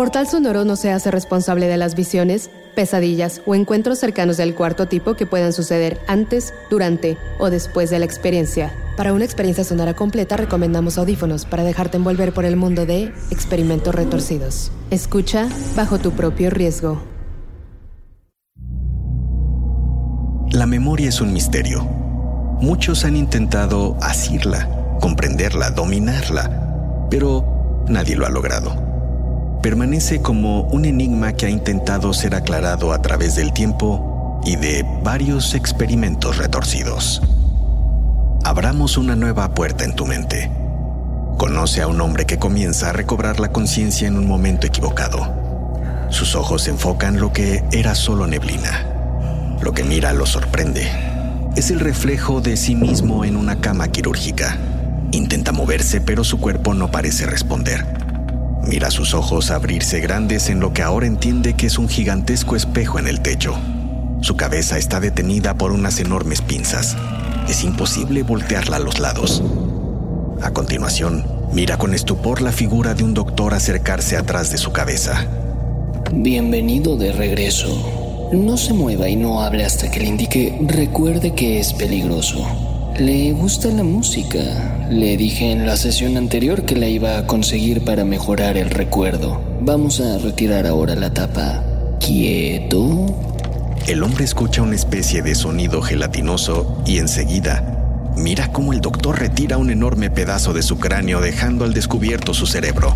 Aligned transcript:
Portal 0.00 0.26
Sonoro 0.26 0.64
no 0.64 0.76
se 0.76 0.90
hace 0.90 1.10
responsable 1.10 1.66
de 1.66 1.76
las 1.76 1.94
visiones, 1.94 2.48
pesadillas 2.74 3.42
o 3.44 3.54
encuentros 3.54 3.98
cercanos 3.98 4.38
del 4.38 4.54
cuarto 4.54 4.88
tipo 4.88 5.12
que 5.12 5.26
puedan 5.26 5.52
suceder 5.52 6.00
antes, 6.08 6.54
durante 6.70 7.18
o 7.38 7.50
después 7.50 7.90
de 7.90 7.98
la 7.98 8.06
experiencia. 8.06 8.72
Para 8.96 9.12
una 9.12 9.26
experiencia 9.26 9.62
sonora 9.62 9.92
completa 9.92 10.38
recomendamos 10.38 10.96
audífonos 10.96 11.44
para 11.44 11.64
dejarte 11.64 11.98
envolver 11.98 12.32
por 12.32 12.46
el 12.46 12.56
mundo 12.56 12.86
de 12.86 13.12
experimentos 13.30 13.94
retorcidos. 13.94 14.72
Escucha 14.90 15.50
bajo 15.76 15.98
tu 15.98 16.12
propio 16.12 16.48
riesgo. 16.48 17.02
La 20.50 20.64
memoria 20.64 21.10
es 21.10 21.20
un 21.20 21.34
misterio. 21.34 21.82
Muchos 22.62 23.04
han 23.04 23.16
intentado 23.16 23.98
asirla, 24.00 24.96
comprenderla, 24.98 25.72
dominarla, 25.72 27.06
pero 27.10 27.84
nadie 27.86 28.16
lo 28.16 28.24
ha 28.24 28.30
logrado 28.30 28.89
permanece 29.62 30.22
como 30.22 30.62
un 30.62 30.84
enigma 30.84 31.34
que 31.34 31.46
ha 31.46 31.50
intentado 31.50 32.12
ser 32.14 32.34
aclarado 32.34 32.92
a 32.92 33.02
través 33.02 33.34
del 33.34 33.52
tiempo 33.52 34.40
y 34.44 34.56
de 34.56 34.84
varios 35.02 35.54
experimentos 35.54 36.38
retorcidos. 36.38 37.22
Abramos 38.44 38.96
una 38.96 39.16
nueva 39.16 39.54
puerta 39.54 39.84
en 39.84 39.94
tu 39.94 40.06
mente. 40.06 40.50
Conoce 41.36 41.82
a 41.82 41.86
un 41.86 42.00
hombre 42.00 42.26
que 42.26 42.38
comienza 42.38 42.90
a 42.90 42.92
recobrar 42.92 43.38
la 43.38 43.52
conciencia 43.52 44.08
en 44.08 44.16
un 44.16 44.26
momento 44.26 44.66
equivocado. 44.66 45.40
Sus 46.08 46.34
ojos 46.34 46.66
enfocan 46.66 47.20
lo 47.20 47.32
que 47.32 47.62
era 47.70 47.94
solo 47.94 48.26
neblina. 48.26 48.86
Lo 49.60 49.72
que 49.72 49.84
mira 49.84 50.12
lo 50.12 50.26
sorprende. 50.26 50.90
Es 51.54 51.70
el 51.70 51.80
reflejo 51.80 52.40
de 52.40 52.56
sí 52.56 52.74
mismo 52.74 53.24
en 53.24 53.36
una 53.36 53.60
cama 53.60 53.88
quirúrgica. 53.88 54.56
Intenta 55.12 55.52
moverse, 55.52 56.00
pero 56.00 56.24
su 56.24 56.40
cuerpo 56.40 56.72
no 56.72 56.90
parece 56.90 57.26
responder. 57.26 57.99
Mira 58.66 58.90
sus 58.90 59.14
ojos 59.14 59.50
abrirse 59.50 60.00
grandes 60.00 60.48
en 60.48 60.60
lo 60.60 60.72
que 60.72 60.82
ahora 60.82 61.06
entiende 61.06 61.54
que 61.54 61.66
es 61.66 61.78
un 61.78 61.88
gigantesco 61.88 62.56
espejo 62.56 62.98
en 62.98 63.06
el 63.06 63.20
techo. 63.20 63.54
Su 64.20 64.36
cabeza 64.36 64.78
está 64.78 65.00
detenida 65.00 65.54
por 65.54 65.72
unas 65.72 65.98
enormes 65.98 66.42
pinzas. 66.42 66.96
Es 67.48 67.64
imposible 67.64 68.22
voltearla 68.22 68.76
a 68.76 68.80
los 68.80 69.00
lados. 69.00 69.42
A 70.42 70.50
continuación, 70.52 71.24
mira 71.52 71.78
con 71.78 71.94
estupor 71.94 72.42
la 72.42 72.52
figura 72.52 72.94
de 72.94 73.02
un 73.02 73.14
doctor 73.14 73.54
acercarse 73.54 74.16
atrás 74.16 74.50
de 74.52 74.58
su 74.58 74.72
cabeza. 74.72 75.26
Bienvenido 76.12 76.96
de 76.96 77.12
regreso. 77.12 78.28
No 78.32 78.56
se 78.56 78.72
mueva 78.72 79.08
y 79.08 79.16
no 79.16 79.40
hable 79.40 79.64
hasta 79.64 79.90
que 79.90 80.00
le 80.00 80.06
indique 80.06 80.58
recuerde 80.66 81.34
que 81.34 81.58
es 81.60 81.72
peligroso. 81.72 82.69
Le 83.00 83.32
gusta 83.32 83.70
la 83.70 83.82
música. 83.82 84.86
Le 84.90 85.16
dije 85.16 85.52
en 85.52 85.64
la 85.64 85.78
sesión 85.78 86.18
anterior 86.18 86.66
que 86.66 86.76
la 86.76 86.86
iba 86.86 87.16
a 87.16 87.26
conseguir 87.26 87.82
para 87.82 88.04
mejorar 88.04 88.58
el 88.58 88.68
recuerdo. 88.68 89.40
Vamos 89.62 90.02
a 90.02 90.18
retirar 90.18 90.66
ahora 90.66 90.94
la 90.94 91.14
tapa. 91.14 91.64
¿Quieto? 91.98 93.06
El 93.86 94.02
hombre 94.02 94.24
escucha 94.24 94.60
una 94.60 94.74
especie 94.74 95.22
de 95.22 95.34
sonido 95.34 95.80
gelatinoso 95.80 96.82
y 96.84 96.98
enseguida 96.98 98.12
mira 98.18 98.52
cómo 98.52 98.74
el 98.74 98.82
doctor 98.82 99.18
retira 99.18 99.56
un 99.56 99.70
enorme 99.70 100.10
pedazo 100.10 100.52
de 100.52 100.60
su 100.60 100.78
cráneo 100.78 101.22
dejando 101.22 101.64
al 101.64 101.72
descubierto 101.72 102.34
su 102.34 102.44
cerebro. 102.44 102.92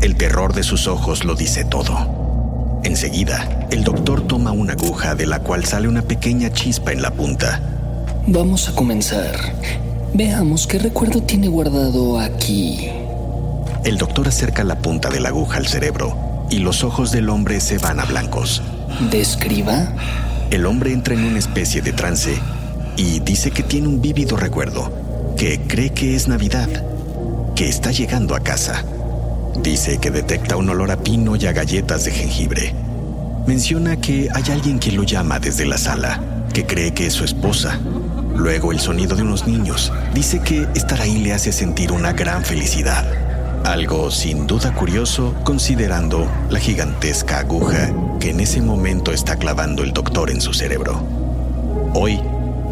El 0.00 0.16
terror 0.16 0.54
de 0.54 0.62
sus 0.62 0.86
ojos 0.86 1.26
lo 1.26 1.34
dice 1.34 1.66
todo. 1.66 2.80
Enseguida, 2.84 3.66
el 3.70 3.84
doctor 3.84 4.26
toma 4.26 4.52
una 4.52 4.72
aguja 4.72 5.14
de 5.14 5.26
la 5.26 5.40
cual 5.40 5.66
sale 5.66 5.88
una 5.88 6.00
pequeña 6.00 6.50
chispa 6.54 6.92
en 6.92 7.02
la 7.02 7.10
punta. 7.10 7.75
Vamos 8.28 8.68
a 8.68 8.74
comenzar. 8.74 9.36
Veamos 10.12 10.66
qué 10.66 10.80
recuerdo 10.80 11.22
tiene 11.22 11.46
guardado 11.46 12.18
aquí. 12.18 12.88
El 13.84 13.98
doctor 13.98 14.26
acerca 14.26 14.64
la 14.64 14.78
punta 14.78 15.10
de 15.10 15.20
la 15.20 15.28
aguja 15.28 15.58
al 15.58 15.68
cerebro 15.68 16.46
y 16.50 16.58
los 16.58 16.82
ojos 16.82 17.12
del 17.12 17.28
hombre 17.28 17.60
se 17.60 17.78
van 17.78 18.00
a 18.00 18.04
blancos. 18.04 18.62
¿Describa? 19.12 19.94
El 20.50 20.66
hombre 20.66 20.92
entra 20.92 21.14
en 21.14 21.24
una 21.24 21.38
especie 21.38 21.82
de 21.82 21.92
trance 21.92 22.36
y 22.96 23.20
dice 23.20 23.52
que 23.52 23.62
tiene 23.62 23.86
un 23.86 24.02
vívido 24.02 24.36
recuerdo, 24.36 24.90
que 25.36 25.60
cree 25.60 25.90
que 25.90 26.16
es 26.16 26.26
Navidad, 26.26 26.68
que 27.54 27.68
está 27.68 27.92
llegando 27.92 28.34
a 28.34 28.40
casa. 28.40 28.84
Dice 29.62 29.98
que 29.98 30.10
detecta 30.10 30.56
un 30.56 30.68
olor 30.68 30.90
a 30.90 30.96
pino 30.96 31.36
y 31.36 31.46
a 31.46 31.52
galletas 31.52 32.04
de 32.04 32.10
jengibre. 32.10 32.74
Menciona 33.46 33.98
que 33.98 34.28
hay 34.34 34.44
alguien 34.50 34.80
que 34.80 34.90
lo 34.90 35.04
llama 35.04 35.38
desde 35.38 35.64
la 35.64 35.78
sala, 35.78 36.20
que 36.52 36.66
cree 36.66 36.92
que 36.92 37.06
es 37.06 37.12
su 37.12 37.22
esposa 37.22 37.78
Luego 38.36 38.70
el 38.70 38.80
sonido 38.80 39.16
de 39.16 39.22
unos 39.22 39.46
niños. 39.46 39.92
Dice 40.14 40.40
que 40.40 40.66
estar 40.74 41.00
ahí 41.00 41.18
le 41.18 41.32
hace 41.32 41.52
sentir 41.52 41.90
una 41.90 42.12
gran 42.12 42.44
felicidad. 42.44 43.04
Algo 43.64 44.10
sin 44.10 44.46
duda 44.46 44.74
curioso 44.74 45.34
considerando 45.42 46.30
la 46.50 46.60
gigantesca 46.60 47.38
aguja 47.38 47.90
que 48.20 48.30
en 48.30 48.40
ese 48.40 48.60
momento 48.60 49.10
está 49.10 49.36
clavando 49.36 49.82
el 49.82 49.92
doctor 49.92 50.30
en 50.30 50.40
su 50.40 50.52
cerebro. 50.52 51.02
Hoy, 51.94 52.20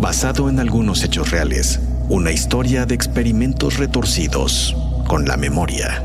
basado 0.00 0.50
en 0.50 0.60
algunos 0.60 1.02
hechos 1.02 1.30
reales, 1.30 1.80
una 2.10 2.30
historia 2.30 2.84
de 2.84 2.94
experimentos 2.94 3.78
retorcidos 3.78 4.76
con 5.08 5.26
la 5.26 5.38
memoria. 5.38 6.04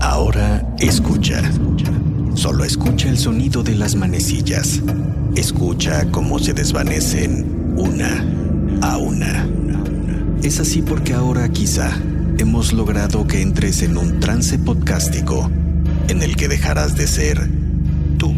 Ahora 0.00 0.64
escucha. 0.78 1.42
Solo 2.34 2.64
escucha 2.64 3.08
el 3.08 3.18
sonido 3.18 3.64
de 3.64 3.74
las 3.74 3.96
manecillas. 3.96 4.80
Escucha 5.34 6.06
cómo 6.12 6.38
se 6.38 6.52
desvanecen 6.52 7.74
una 7.76 8.43
a 8.82 8.98
una. 8.98 9.48
Es 10.42 10.60
así 10.60 10.82
porque 10.82 11.14
ahora 11.14 11.48
quizá 11.48 11.90
hemos 12.38 12.72
logrado 12.72 13.26
que 13.26 13.40
entres 13.40 13.82
en 13.82 13.96
un 13.96 14.20
trance 14.20 14.58
podcástico 14.58 15.50
en 16.08 16.22
el 16.22 16.36
que 16.36 16.48
dejarás 16.48 16.96
de 16.96 17.06
ser 17.06 17.50
tú. 18.18 18.34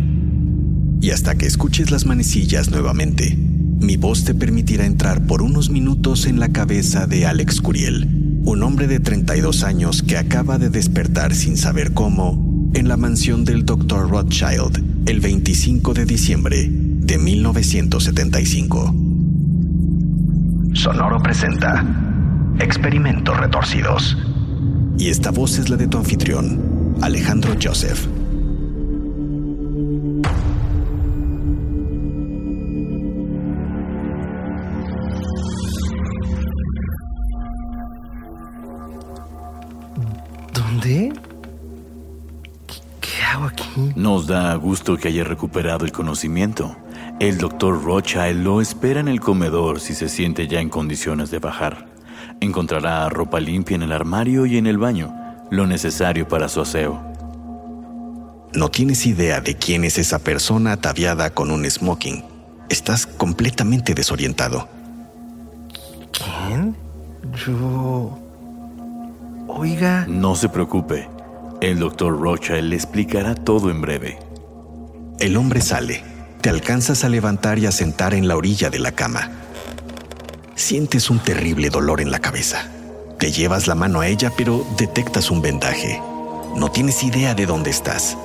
Y 1.00 1.10
hasta 1.10 1.34
que 1.36 1.46
escuches 1.46 1.90
las 1.90 2.06
manecillas 2.06 2.70
nuevamente, 2.70 3.36
mi 3.36 3.96
voz 3.96 4.24
te 4.24 4.34
permitirá 4.34 4.86
entrar 4.86 5.26
por 5.26 5.42
unos 5.42 5.70
minutos 5.70 6.26
en 6.26 6.40
la 6.40 6.50
cabeza 6.50 7.06
de 7.06 7.26
Alex 7.26 7.60
Curiel, 7.60 8.40
un 8.44 8.62
hombre 8.62 8.86
de 8.86 9.00
32 9.00 9.64
años 9.64 10.02
que 10.02 10.16
acaba 10.16 10.58
de 10.58 10.70
despertar 10.70 11.34
sin 11.34 11.56
saber 11.56 11.92
cómo 11.92 12.70
en 12.74 12.88
la 12.88 12.96
mansión 12.96 13.44
del 13.44 13.64
Dr. 13.64 14.08
Rothschild 14.08 15.08
el 15.08 15.20
25 15.20 15.94
de 15.94 16.04
diciembre 16.04 16.68
de 16.70 17.18
1975. 17.18 19.05
Sonoro 20.76 21.18
presenta 21.18 21.82
Experimentos 22.58 23.34
Retorcidos. 23.34 24.16
Y 24.98 25.08
esta 25.08 25.30
voz 25.30 25.58
es 25.58 25.70
la 25.70 25.76
de 25.76 25.86
tu 25.86 25.96
anfitrión, 25.96 26.96
Alejandro 27.00 27.54
Joseph. 27.60 28.06
¿Dónde? 40.52 41.12
¿Qué, 43.00 43.22
hago 43.32 43.46
aquí? 43.46 43.64
Nos 43.96 44.26
da 44.26 44.54
gusto 44.56 44.98
que 44.98 45.08
haya 45.08 45.24
recuperado 45.24 45.86
el 45.86 45.92
conocimiento. 45.92 46.76
El 47.18 47.38
doctor 47.38 47.82
Rothschild 47.82 48.44
lo 48.44 48.60
espera 48.60 49.00
en 49.00 49.08
el 49.08 49.20
comedor 49.20 49.80
si 49.80 49.94
se 49.94 50.10
siente 50.10 50.48
ya 50.48 50.60
en 50.60 50.68
condiciones 50.68 51.30
de 51.30 51.38
bajar. 51.38 51.86
Encontrará 52.40 53.08
ropa 53.08 53.40
limpia 53.40 53.74
en 53.74 53.82
el 53.82 53.92
armario 53.92 54.44
y 54.44 54.58
en 54.58 54.66
el 54.66 54.76
baño, 54.76 55.14
lo 55.50 55.66
necesario 55.66 56.28
para 56.28 56.50
su 56.50 56.60
aseo. 56.60 57.00
No 58.52 58.68
tienes 58.70 59.06
idea 59.06 59.40
de 59.40 59.54
quién 59.54 59.84
es 59.84 59.96
esa 59.96 60.18
persona 60.18 60.72
ataviada 60.72 61.30
con 61.30 61.50
un 61.50 61.64
smoking. 61.64 62.22
Estás 62.68 63.06
completamente 63.06 63.94
desorientado. 63.94 64.68
¿Quién? 66.12 66.76
Yo... 67.46 68.18
Oiga... 69.48 70.04
No 70.06 70.34
se 70.34 70.50
preocupe. 70.50 71.08
El 71.62 71.78
doctor 71.78 72.20
Rothschild 72.20 72.68
le 72.68 72.76
explicará 72.76 73.34
todo 73.34 73.70
en 73.70 73.80
breve. 73.80 74.18
El 75.18 75.38
hombre 75.38 75.62
sale 75.62 76.15
te 76.46 76.50
alcanzas 76.50 77.02
a 77.02 77.08
levantar 77.08 77.58
y 77.58 77.66
a 77.66 77.72
sentar 77.72 78.14
en 78.14 78.28
la 78.28 78.36
orilla 78.36 78.70
de 78.70 78.78
la 78.78 78.92
cama. 78.92 79.32
Sientes 80.54 81.10
un 81.10 81.18
terrible 81.18 81.70
dolor 81.70 82.00
en 82.00 82.12
la 82.12 82.20
cabeza. 82.20 82.68
Te 83.18 83.32
llevas 83.32 83.66
la 83.66 83.74
mano 83.74 84.00
a 84.00 84.06
ella, 84.06 84.30
pero 84.36 84.64
detectas 84.78 85.32
un 85.32 85.42
vendaje. 85.42 86.00
No 86.54 86.70
tienes 86.70 87.02
idea 87.02 87.34
de 87.34 87.46
dónde 87.46 87.70
estás. 87.70 88.16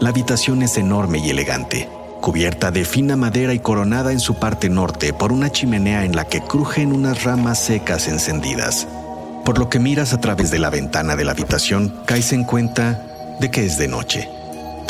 La 0.00 0.08
habitación 0.08 0.62
es 0.62 0.78
enorme 0.78 1.18
y 1.18 1.30
elegante, 1.30 1.88
cubierta 2.20 2.72
de 2.72 2.84
fina 2.84 3.14
madera 3.14 3.54
y 3.54 3.60
coronada 3.60 4.10
en 4.10 4.18
su 4.18 4.40
parte 4.40 4.68
norte 4.68 5.12
por 5.12 5.30
una 5.30 5.52
chimenea 5.52 6.04
en 6.04 6.16
la 6.16 6.24
que 6.24 6.40
crujen 6.40 6.92
unas 6.92 7.22
ramas 7.22 7.60
secas 7.60 8.08
encendidas. 8.08 8.88
Por 9.44 9.60
lo 9.60 9.68
que 9.68 9.78
miras 9.78 10.12
a 10.12 10.20
través 10.20 10.50
de 10.50 10.58
la 10.58 10.70
ventana 10.70 11.14
de 11.14 11.24
la 11.24 11.30
habitación, 11.30 11.94
caes 12.04 12.32
en 12.32 12.42
cuenta 12.42 13.36
de 13.38 13.48
que 13.52 13.64
es 13.64 13.78
de 13.78 13.86
noche. 13.86 14.28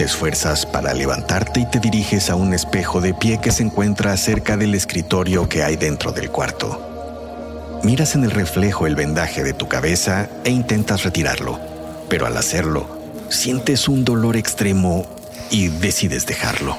Te 0.00 0.06
esfuerzas 0.06 0.64
para 0.64 0.94
levantarte 0.94 1.60
y 1.60 1.66
te 1.66 1.78
diriges 1.78 2.30
a 2.30 2.34
un 2.34 2.54
espejo 2.54 3.02
de 3.02 3.12
pie 3.12 3.38
que 3.38 3.50
se 3.50 3.64
encuentra 3.64 4.16
cerca 4.16 4.56
del 4.56 4.74
escritorio 4.74 5.46
que 5.46 5.62
hay 5.62 5.76
dentro 5.76 6.10
del 6.10 6.30
cuarto. 6.30 7.80
Miras 7.82 8.14
en 8.14 8.24
el 8.24 8.30
reflejo 8.30 8.86
el 8.86 8.96
vendaje 8.96 9.44
de 9.44 9.52
tu 9.52 9.68
cabeza 9.68 10.30
e 10.44 10.48
intentas 10.48 11.02
retirarlo, 11.02 11.60
pero 12.08 12.24
al 12.24 12.34
hacerlo, 12.38 12.86
sientes 13.28 13.88
un 13.88 14.06
dolor 14.06 14.38
extremo 14.38 15.04
y 15.50 15.68
decides 15.68 16.24
dejarlo. 16.24 16.78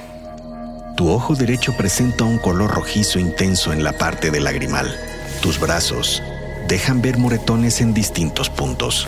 Tu 0.98 1.08
ojo 1.08 1.36
derecho 1.36 1.78
presenta 1.78 2.24
un 2.24 2.40
color 2.40 2.72
rojizo 2.72 3.20
intenso 3.20 3.72
en 3.72 3.84
la 3.84 3.92
parte 4.00 4.32
del 4.32 4.46
lagrimal. 4.46 4.98
Tus 5.44 5.60
brazos 5.60 6.24
dejan 6.68 7.04
ver 7.04 7.20
moretones 7.20 7.82
en 7.82 7.94
distintos 7.94 8.50
puntos. 8.50 9.08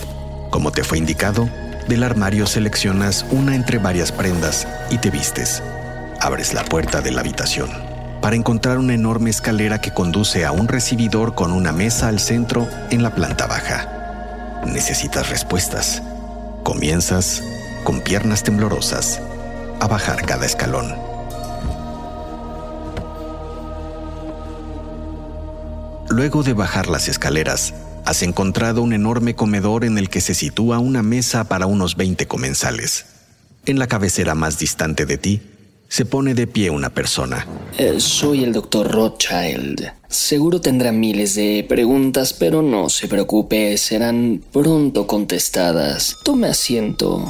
Como 0.50 0.70
te 0.70 0.84
fue 0.84 0.98
indicado, 0.98 1.48
del 1.88 2.02
armario 2.02 2.46
seleccionas 2.46 3.26
una 3.30 3.54
entre 3.54 3.78
varias 3.78 4.12
prendas 4.12 4.66
y 4.90 4.98
te 4.98 5.10
vistes. 5.10 5.62
Abres 6.20 6.54
la 6.54 6.64
puerta 6.64 7.00
de 7.00 7.10
la 7.10 7.20
habitación 7.20 7.70
para 8.24 8.36
encontrar 8.36 8.78
una 8.78 8.94
enorme 8.94 9.28
escalera 9.28 9.82
que 9.82 9.92
conduce 9.92 10.46
a 10.46 10.52
un 10.52 10.66
recibidor 10.66 11.34
con 11.34 11.52
una 11.52 11.72
mesa 11.72 12.08
al 12.08 12.20
centro 12.20 12.66
en 12.90 13.02
la 13.02 13.14
planta 13.14 13.46
baja. 13.46 14.62
Necesitas 14.64 15.28
respuestas. 15.28 16.02
Comienzas, 16.62 17.42
con 17.84 18.00
piernas 18.00 18.42
temblorosas, 18.42 19.20
a 19.78 19.86
bajar 19.88 20.24
cada 20.24 20.46
escalón. 20.46 20.94
Luego 26.08 26.42
de 26.42 26.54
bajar 26.54 26.88
las 26.88 27.08
escaleras, 27.08 27.74
has 28.04 28.22
encontrado 28.22 28.82
un 28.82 28.92
enorme 28.92 29.34
comedor 29.34 29.84
en 29.84 29.98
el 29.98 30.08
que 30.08 30.20
se 30.20 30.34
sitúa 30.34 30.78
una 30.78 31.02
mesa 31.02 31.44
para 31.44 31.66
unos 31.66 31.96
20 31.96 32.26
comensales. 32.26 33.06
En 33.66 33.78
la 33.78 33.86
cabecera 33.86 34.34
más 34.34 34.58
distante 34.58 35.06
de 35.06 35.18
ti, 35.18 35.42
se 35.88 36.04
pone 36.04 36.34
de 36.34 36.46
pie 36.46 36.70
una 36.70 36.90
persona. 36.90 37.46
Eh, 37.78 38.00
soy 38.00 38.42
el 38.42 38.52
doctor 38.52 38.90
Rothschild. 38.90 39.92
Seguro 40.08 40.60
tendrá 40.60 40.92
miles 40.92 41.34
de 41.34 41.64
preguntas, 41.68 42.32
pero 42.32 42.62
no 42.62 42.88
se 42.88 43.08
preocupe, 43.08 43.76
serán 43.78 44.42
pronto 44.52 45.06
contestadas. 45.06 46.16
Tome 46.24 46.48
asiento. 46.48 47.24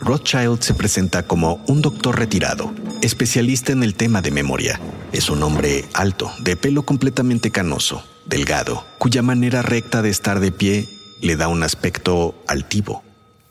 Rothschild 0.00 0.60
se 0.62 0.74
presenta 0.74 1.24
como 1.24 1.62
un 1.66 1.82
doctor 1.82 2.18
retirado, 2.18 2.72
especialista 3.02 3.72
en 3.72 3.82
el 3.82 3.94
tema 3.94 4.20
de 4.22 4.30
memoria. 4.30 4.80
Es 5.12 5.30
un 5.30 5.42
hombre 5.42 5.84
alto, 5.94 6.30
de 6.40 6.56
pelo 6.56 6.84
completamente 6.84 7.50
canoso, 7.50 8.02
delgado, 8.28 8.84
cuya 8.98 9.22
manera 9.22 9.62
recta 9.62 10.02
de 10.02 10.10
estar 10.10 10.40
de 10.40 10.52
pie 10.52 10.88
le 11.20 11.36
da 11.36 11.48
un 11.48 11.62
aspecto 11.62 12.34
altivo. 12.46 13.02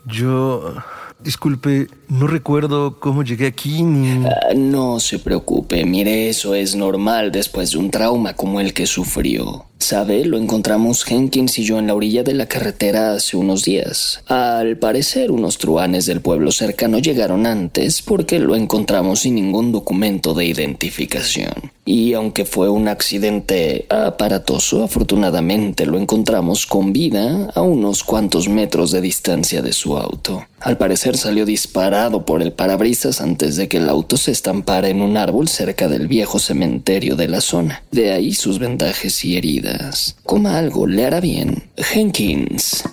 Yo... 0.06 0.76
Disculpe, 1.20 1.88
no 2.10 2.28
recuerdo 2.28 3.00
cómo 3.00 3.24
llegué 3.24 3.48
aquí 3.48 3.82
ni... 3.84 4.26
Ah, 4.26 4.54
no 4.56 5.00
se 5.00 5.18
preocupe, 5.18 5.84
mire, 5.84 6.30
eso 6.30 6.54
es 6.54 6.76
normal 6.76 7.32
después 7.32 7.72
de 7.72 7.80
un 7.80 7.90
trauma 7.90 8.34
como 8.34 8.60
el 8.60 8.74
que 8.74 8.86
sufrió. 8.86 9.66
Sabe, 9.80 10.26
lo 10.26 10.38
encontramos 10.38 11.04
Jenkins 11.04 11.60
y 11.60 11.64
yo 11.64 11.78
en 11.80 11.88
la 11.88 11.94
orilla 11.94 12.24
de 12.24 12.34
la 12.34 12.48
carretera 12.48 13.14
hace 13.14 13.38
unos 13.38 13.64
días. 13.64 14.22
Al 14.28 14.78
parecer, 14.78 15.32
unos 15.32 15.58
truanes 15.60 16.06
del 16.06 16.20
pueblo 16.20 16.52
cercano 16.52 17.00
llegaron 17.00 17.46
antes 17.46 18.02
porque 18.02 18.40
lo 18.40 18.56
encontramos 18.56 19.20
sin 19.20 19.36
ningún 19.36 19.72
documento 19.72 20.34
de 20.34 20.46
identificación. 20.46 21.72
Y 21.86 22.14
aunque 22.14 22.44
fue 22.44 22.70
un 22.70 22.88
accidente 22.88 23.86
aparatoso, 23.90 24.84
afortunadamente 24.84 25.86
lo 25.86 25.98
encontramos 25.98 26.66
con 26.66 26.92
vida 26.92 27.50
a 27.54 27.62
unos 27.62 28.04
cuantos 28.04 28.50
metros 28.50 28.92
de 28.92 29.00
distancia 29.00 29.62
de 29.62 29.72
su 29.74 29.96
auto. 29.96 30.44
Al 30.60 30.78
parecer 30.78 31.07
salió 31.16 31.46
disparado 31.46 32.26
por 32.26 32.42
el 32.42 32.52
parabrisas 32.52 33.22
antes 33.22 33.56
de 33.56 33.68
que 33.68 33.78
el 33.78 33.88
auto 33.88 34.18
se 34.18 34.32
estampara 34.32 34.90
en 34.90 35.02
un 35.02 35.16
árbol 35.16 35.48
cerca 35.48 35.88
del 35.88 36.08
viejo 36.08 36.40
cementerio 36.40 37.16
de 37.16 37.28
la 37.28 37.40
zona. 37.40 37.84
De 37.92 38.12
ahí 38.12 38.34
sus 38.34 38.60
vendajes 38.60 39.24
y 39.24 39.38
heridas. 39.38 40.18
Coma 40.24 40.58
algo, 40.58 40.88
le 40.88 41.06
hará 41.06 41.20
bien. 41.20 41.70
Jenkins. 41.78 42.84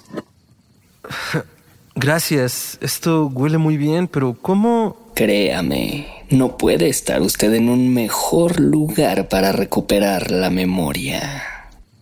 Gracias, 1.97 2.79
esto 2.81 3.27
huele 3.27 3.59
muy 3.59 3.77
bien, 3.77 4.09
pero 4.09 4.37
¿cómo...? 4.41 4.97
Créame, 5.15 6.09
no 6.31 6.59
puede 6.59 6.89
estar 6.89 7.23
usted 7.23 7.55
en 7.55 7.69
un 7.69 7.95
mejor 7.95 8.59
lugar 8.59 9.29
para 9.29 9.53
recuperar 9.53 10.33
la 10.33 10.51
memoria. 10.51 11.45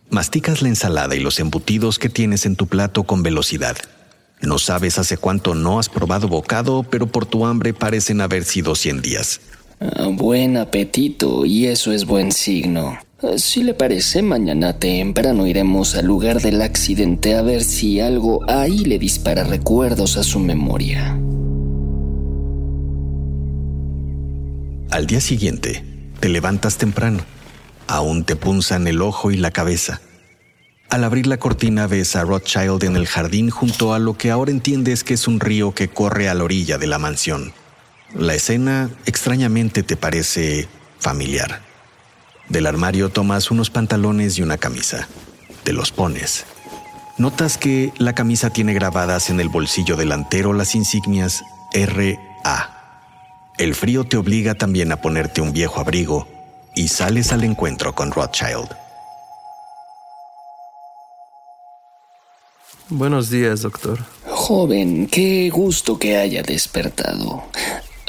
Masticas 0.08 0.62
la 0.62 0.68
ensalada 0.68 1.14
y 1.14 1.20
los 1.20 1.38
embutidos 1.40 1.98
que 1.98 2.08
tienes 2.08 2.46
en 2.46 2.56
tu 2.56 2.66
plato 2.66 3.04
con 3.04 3.22
velocidad. 3.22 3.76
No 4.42 4.58
sabes 4.58 4.98
hace 4.98 5.16
cuánto 5.16 5.54
no 5.54 5.78
has 5.78 5.88
probado 5.88 6.28
bocado, 6.28 6.82
pero 6.82 7.06
por 7.06 7.26
tu 7.26 7.46
hambre 7.46 7.72
parecen 7.72 8.20
haber 8.20 8.44
sido 8.44 8.74
100 8.74 9.00
días. 9.00 9.40
Ah, 9.80 10.08
buen 10.10 10.56
apetito, 10.56 11.46
y 11.46 11.66
eso 11.66 11.92
es 11.92 12.04
buen 12.04 12.32
signo. 12.32 12.98
Ah, 13.22 13.38
Si 13.38 13.62
le 13.62 13.72
parece, 13.74 14.20
mañana 14.20 14.78
temprano 14.78 15.46
iremos 15.46 15.94
al 15.94 16.06
lugar 16.06 16.40
del 16.40 16.60
accidente 16.60 17.36
a 17.36 17.42
ver 17.42 17.62
si 17.62 18.00
algo 18.00 18.40
ahí 18.48 18.84
le 18.84 18.98
dispara 18.98 19.44
recuerdos 19.44 20.16
a 20.16 20.24
su 20.24 20.40
memoria. 20.40 21.18
Al 24.90 25.06
día 25.06 25.20
siguiente, 25.20 25.84
te 26.20 26.28
levantas 26.28 26.76
temprano. 26.78 27.20
Aún 27.86 28.24
te 28.24 28.36
punzan 28.36 28.86
el 28.88 29.00
ojo 29.00 29.30
y 29.30 29.36
la 29.36 29.50
cabeza. 29.50 30.00
Al 30.92 31.04
abrir 31.04 31.26
la 31.26 31.38
cortina 31.38 31.86
ves 31.86 32.16
a 32.16 32.22
Rothschild 32.22 32.84
en 32.84 32.96
el 32.96 33.06
jardín 33.06 33.48
junto 33.48 33.94
a 33.94 33.98
lo 33.98 34.18
que 34.18 34.30
ahora 34.30 34.50
entiendes 34.50 35.04
que 35.04 35.14
es 35.14 35.26
un 35.26 35.40
río 35.40 35.72
que 35.72 35.88
corre 35.88 36.28
a 36.28 36.34
la 36.34 36.44
orilla 36.44 36.76
de 36.76 36.86
la 36.86 36.98
mansión. 36.98 37.54
La 38.14 38.34
escena 38.34 38.90
extrañamente 39.06 39.82
te 39.82 39.96
parece 39.96 40.68
familiar. 40.98 41.62
Del 42.50 42.66
armario 42.66 43.08
tomas 43.08 43.50
unos 43.50 43.70
pantalones 43.70 44.36
y 44.36 44.42
una 44.42 44.58
camisa. 44.58 45.08
Te 45.64 45.72
los 45.72 45.92
pones. 45.92 46.44
Notas 47.16 47.56
que 47.56 47.90
la 47.96 48.14
camisa 48.14 48.50
tiene 48.50 48.74
grabadas 48.74 49.30
en 49.30 49.40
el 49.40 49.48
bolsillo 49.48 49.96
delantero 49.96 50.52
las 50.52 50.74
insignias 50.74 51.42
RA. 51.72 52.68
El 53.56 53.74
frío 53.74 54.04
te 54.04 54.18
obliga 54.18 54.56
también 54.56 54.92
a 54.92 55.00
ponerte 55.00 55.40
un 55.40 55.54
viejo 55.54 55.80
abrigo 55.80 56.28
y 56.74 56.88
sales 56.88 57.32
al 57.32 57.44
encuentro 57.44 57.94
con 57.94 58.12
Rothschild. 58.12 58.81
Buenos 62.88 63.30
días, 63.30 63.62
doctor. 63.62 64.00
Joven, 64.28 65.06
qué 65.06 65.50
gusto 65.50 65.98
que 65.98 66.16
haya 66.16 66.42
despertado. 66.42 67.44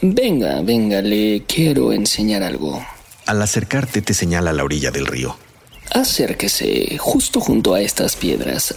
Venga, 0.01 0.61
venga, 0.61 1.01
le 1.01 1.43
quiero 1.47 1.93
enseñar 1.93 2.43
algo. 2.43 2.83
Al 3.25 3.41
acercarte 3.41 4.01
te 4.01 4.13
señala 4.13 4.51
la 4.51 4.63
orilla 4.63 4.91
del 4.91 5.05
río. 5.05 5.37
Acérquese 5.91 6.97
justo 6.97 7.39
junto 7.39 7.73
a 7.73 7.81
estas 7.81 8.15
piedras. 8.15 8.75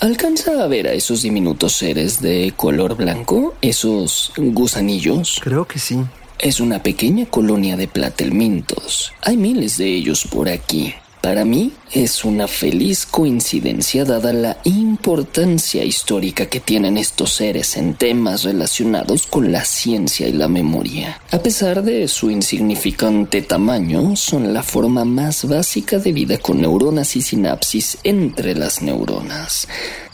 ¿Alcanza 0.00 0.62
a 0.62 0.68
ver 0.68 0.86
a 0.86 0.92
esos 0.92 1.22
diminutos 1.22 1.72
seres 1.72 2.20
de 2.20 2.52
color 2.56 2.96
blanco? 2.96 3.54
¿Esos 3.60 4.32
gusanillos? 4.36 5.40
Creo 5.42 5.66
que 5.66 5.80
sí. 5.80 5.98
Es 6.38 6.60
una 6.60 6.84
pequeña 6.84 7.26
colonia 7.26 7.76
de 7.76 7.88
platelmintos. 7.88 9.12
Hay 9.22 9.36
miles 9.36 9.76
de 9.76 9.86
ellos 9.86 10.24
por 10.30 10.48
aquí. 10.48 10.94
Para 11.20 11.44
mí 11.44 11.72
es 11.92 12.24
una 12.24 12.46
feliz 12.46 13.04
coincidencia 13.04 14.04
dada 14.04 14.32
la 14.32 14.58
importancia 14.64 15.84
histórica 15.84 16.46
que 16.46 16.60
tienen 16.60 16.96
estos 16.96 17.32
seres 17.32 17.76
en 17.76 17.94
temas 17.94 18.44
relacionados 18.44 19.26
con 19.26 19.50
la 19.50 19.64
ciencia 19.64 20.28
y 20.28 20.32
la 20.32 20.48
memoria. 20.48 21.20
A 21.32 21.38
pesar 21.38 21.82
de 21.82 22.06
su 22.08 22.30
insignificante 22.30 23.42
tamaño, 23.42 24.16
son 24.16 24.54
la 24.54 24.62
forma 24.62 25.04
más 25.04 25.46
básica 25.46 25.98
de 25.98 26.12
vida 26.12 26.38
con 26.38 26.60
neuronas 26.60 27.16
y 27.16 27.22
sinapsis 27.22 27.98
entre 28.04 28.54
las 28.54 28.80
neuronas. 28.80 29.66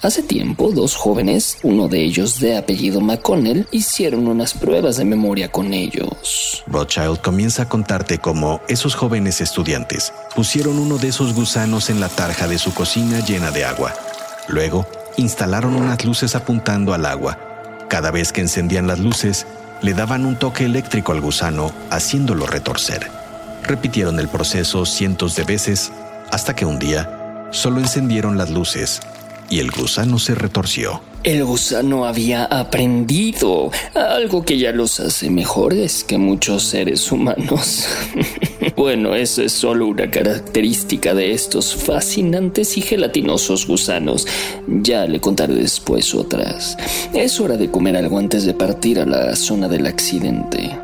Hace 0.05 0.23
tiempo, 0.23 0.71
dos 0.71 0.97
jóvenes, 0.97 1.57
uno 1.63 1.89
de 1.89 2.05
ellos 2.05 2.39
de 2.39 2.59
apellido 2.59 3.01
McConnell, 3.01 3.67
hicieron 3.71 4.29
unas 4.29 4.53
pruebas 4.53 4.99
de 4.99 5.07
memoria 5.07 5.51
con 5.51 5.73
ellos. 5.73 6.63
Rothschild 6.67 7.23
comienza 7.23 7.63
a 7.63 7.69
contarte 7.71 8.19
cómo 8.19 8.61
esos 8.69 8.95
jóvenes 8.95 9.41
estudiantes 9.41 10.13
pusieron 10.37 10.79
uno 10.79 10.99
de 10.99 11.09
esos 11.09 11.33
gusanos 11.33 11.89
en 11.89 12.01
la 12.01 12.11
tarja 12.11 12.47
de 12.47 12.59
su 12.59 12.75
cocina 12.75 13.21
llena 13.21 13.51
de 13.51 13.65
agua. 13.65 13.95
Luego, 14.47 14.87
instalaron 15.17 15.75
unas 15.75 16.05
luces 16.05 16.35
apuntando 16.35 16.93
al 16.93 17.07
agua. 17.07 17.39
Cada 17.89 18.11
vez 18.11 18.31
que 18.31 18.43
encendían 18.43 18.87
las 18.87 18.99
luces, 18.99 19.47
le 19.81 19.95
daban 19.95 20.27
un 20.27 20.39
toque 20.39 20.67
eléctrico 20.67 21.13
al 21.13 21.23
gusano, 21.23 21.73
haciéndolo 21.89 22.47
retorcer. 22.47 23.11
Repitieron 23.63 24.21
el 24.21 24.29
proceso 24.29 24.85
cientos 24.85 25.35
de 25.35 25.45
veces 25.45 25.93
hasta 26.31 26.55
que 26.55 26.67
un 26.67 26.79
día 26.79 27.49
solo 27.53 27.81
encendieron 27.81 28.37
las 28.37 28.51
luces 28.51 29.01
y 29.51 29.61
el 29.61 29.71
gusano 29.71 30.19
se 30.19 30.35
retorció. 30.35 31.01
El 31.25 31.43
gusano 31.43 32.05
había 32.05 32.45
aprendido 32.45 33.71
algo 33.95 34.45
que 34.45 34.59
ya 34.59 34.73
los 34.73 35.01
hace 35.01 35.31
mejores 35.31 36.05
que 36.05 36.19
muchos 36.19 36.65
seres 36.65 37.11
humanos. 37.11 37.87
bueno, 38.77 39.15
eso 39.15 39.43
es 39.43 39.53
solo 39.53 39.87
una 39.87 40.11
característica 40.11 41.15
de 41.15 41.33
estos 41.33 41.75
fascinantes 41.75 42.77
y 42.77 42.83
gelatinosos 42.83 43.67
gusanos. 43.67 44.27
Ya 44.69 45.07
le 45.07 45.19
contaré 45.19 45.55
después 45.55 46.15
otras. 46.15 46.77
Es 47.15 47.41
hora 47.41 47.57
de 47.57 47.71
comer 47.71 47.97
algo 47.97 48.19
antes 48.19 48.45
de 48.45 48.53
partir 48.53 49.01
a 49.01 49.07
la 49.07 49.35
zona 49.35 49.67
del 49.67 49.87
accidente. 49.87 50.79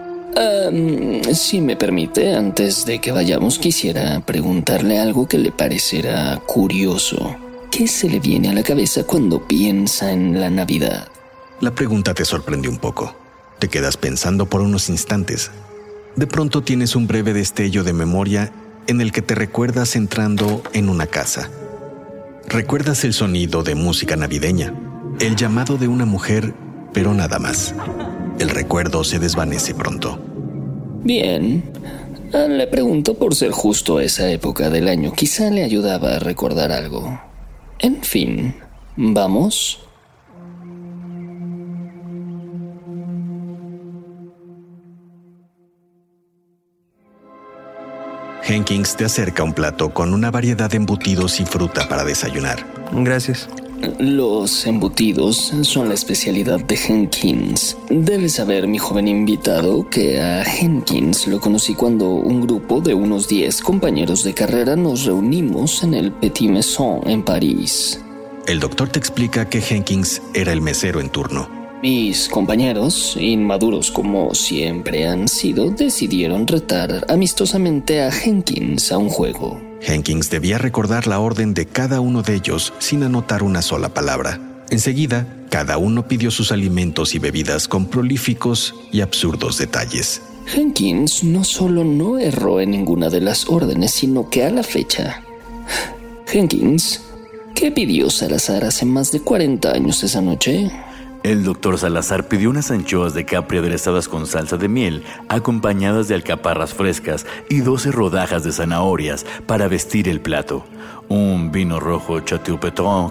si 1.34 1.60
me 1.60 1.76
permite, 1.76 2.34
antes 2.34 2.86
de 2.86 2.98
que 2.98 3.12
vayamos 3.12 3.58
quisiera 3.58 4.20
preguntarle 4.20 4.98
algo 4.98 5.28
que 5.28 5.36
le 5.36 5.52
parecerá 5.52 6.40
curioso. 6.46 7.36
¿Qué 7.70 7.86
se 7.86 8.08
le 8.08 8.18
viene 8.18 8.48
a 8.48 8.52
la 8.52 8.64
cabeza 8.64 9.04
cuando 9.04 9.46
piensa 9.46 10.10
en 10.12 10.40
la 10.40 10.50
Navidad? 10.50 11.08
La 11.60 11.72
pregunta 11.72 12.14
te 12.14 12.24
sorprende 12.24 12.68
un 12.68 12.78
poco. 12.78 13.14
Te 13.60 13.68
quedas 13.68 13.96
pensando 13.96 14.46
por 14.46 14.60
unos 14.60 14.88
instantes. 14.88 15.52
De 16.16 16.26
pronto 16.26 16.62
tienes 16.62 16.96
un 16.96 17.06
breve 17.06 17.32
destello 17.32 17.84
de 17.84 17.92
memoria 17.92 18.52
en 18.88 19.00
el 19.00 19.12
que 19.12 19.22
te 19.22 19.36
recuerdas 19.36 19.94
entrando 19.94 20.62
en 20.72 20.88
una 20.88 21.06
casa. 21.06 21.48
Recuerdas 22.48 23.04
el 23.04 23.14
sonido 23.14 23.62
de 23.62 23.76
música 23.76 24.16
navideña, 24.16 24.74
el 25.20 25.36
llamado 25.36 25.76
de 25.76 25.86
una 25.86 26.06
mujer, 26.06 26.52
pero 26.92 27.14
nada 27.14 27.38
más. 27.38 27.74
El 28.40 28.48
recuerdo 28.50 29.04
se 29.04 29.20
desvanece 29.20 29.74
pronto. 29.74 30.18
Bien. 31.04 31.70
Le 32.32 32.66
pregunto 32.66 33.14
por 33.14 33.34
ser 33.34 33.52
justo 33.52 34.00
esa 34.00 34.28
época 34.30 34.70
del 34.70 34.88
año. 34.88 35.12
Quizá 35.12 35.50
le 35.50 35.62
ayudaba 35.62 36.16
a 36.16 36.18
recordar 36.18 36.72
algo. 36.72 37.29
En 37.82 38.02
fin, 38.02 38.54
¿vamos? 38.96 39.80
Jenkins 48.42 48.96
te 48.96 49.04
acerca 49.04 49.44
un 49.44 49.52
plato 49.52 49.94
con 49.94 50.12
una 50.12 50.30
variedad 50.30 50.68
de 50.68 50.76
embutidos 50.76 51.40
y 51.40 51.46
fruta 51.46 51.88
para 51.88 52.04
desayunar. 52.04 52.66
Gracias. 52.92 53.48
Los 53.98 54.66
embutidos 54.66 55.52
son 55.62 55.88
la 55.88 55.94
especialidad 55.94 56.60
de 56.60 56.76
Jenkins. 56.76 57.76
Debes 57.88 58.34
saber, 58.34 58.66
mi 58.66 58.78
joven 58.78 59.08
invitado, 59.08 59.88
que 59.88 60.20
a 60.20 60.44
Jenkins 60.44 61.26
lo 61.26 61.40
conocí 61.40 61.74
cuando 61.74 62.10
un 62.10 62.42
grupo 62.42 62.80
de 62.80 62.94
unos 62.94 63.28
10 63.28 63.60
compañeros 63.62 64.22
de 64.24 64.34
carrera 64.34 64.76
nos 64.76 65.04
reunimos 65.04 65.82
en 65.82 65.94
el 65.94 66.12
Petit 66.12 66.50
Maison 66.50 67.00
en 67.06 67.22
París. 67.22 68.00
El 68.46 68.60
doctor 68.60 68.88
te 68.88 68.98
explica 68.98 69.48
que 69.48 69.60
Jenkins 69.60 70.20
era 70.34 70.52
el 70.52 70.60
mesero 70.60 71.00
en 71.00 71.08
turno. 71.08 71.48
Mis 71.82 72.28
compañeros, 72.28 73.16
inmaduros 73.18 73.90
como 73.90 74.34
siempre 74.34 75.06
han 75.06 75.28
sido, 75.28 75.70
decidieron 75.70 76.46
retar 76.46 77.06
amistosamente 77.08 78.02
a 78.02 78.12
Jenkins 78.12 78.92
a 78.92 78.98
un 78.98 79.08
juego. 79.08 79.69
Jenkins 79.80 80.30
debía 80.30 80.58
recordar 80.58 81.06
la 81.06 81.20
orden 81.20 81.54
de 81.54 81.66
cada 81.66 82.00
uno 82.00 82.22
de 82.22 82.34
ellos 82.34 82.72
sin 82.78 83.02
anotar 83.02 83.42
una 83.42 83.62
sola 83.62 83.88
palabra. 83.88 84.40
Enseguida, 84.70 85.26
cada 85.50 85.78
uno 85.78 86.06
pidió 86.06 86.30
sus 86.30 86.52
alimentos 86.52 87.14
y 87.14 87.18
bebidas 87.18 87.66
con 87.66 87.86
prolíficos 87.86 88.74
y 88.92 89.00
absurdos 89.00 89.58
detalles. 89.58 90.22
Jenkins 90.46 91.24
no 91.24 91.44
solo 91.44 91.84
no 91.84 92.18
erró 92.18 92.60
en 92.60 92.70
ninguna 92.70 93.08
de 93.08 93.20
las 93.20 93.48
órdenes, 93.48 93.92
sino 93.92 94.30
que 94.30 94.44
a 94.44 94.50
la 94.50 94.62
fecha... 94.62 95.22
Jenkins, 96.26 97.02
¿qué 97.56 97.72
pidió 97.72 98.08
Salazar 98.08 98.64
hace 98.64 98.84
más 98.84 99.10
de 99.10 99.20
40 99.20 99.72
años 99.72 100.04
esa 100.04 100.20
noche? 100.20 100.70
El 101.22 101.44
doctor 101.44 101.76
Salazar 101.76 102.28
pidió 102.28 102.48
unas 102.48 102.70
anchoas 102.70 103.12
de 103.12 103.26
capri 103.26 103.58
aderezadas 103.58 104.08
con 104.08 104.26
salsa 104.26 104.56
de 104.56 104.68
miel, 104.68 105.04
acompañadas 105.28 106.08
de 106.08 106.14
alcaparras 106.14 106.72
frescas 106.72 107.26
y 107.50 107.60
12 107.60 107.92
rodajas 107.92 108.42
de 108.42 108.52
zanahorias 108.52 109.26
para 109.46 109.68
vestir 109.68 110.08
el 110.08 110.20
plato. 110.20 110.64
Un 111.08 111.52
vino 111.52 111.78
rojo 111.78 112.20
Chateau 112.20 112.58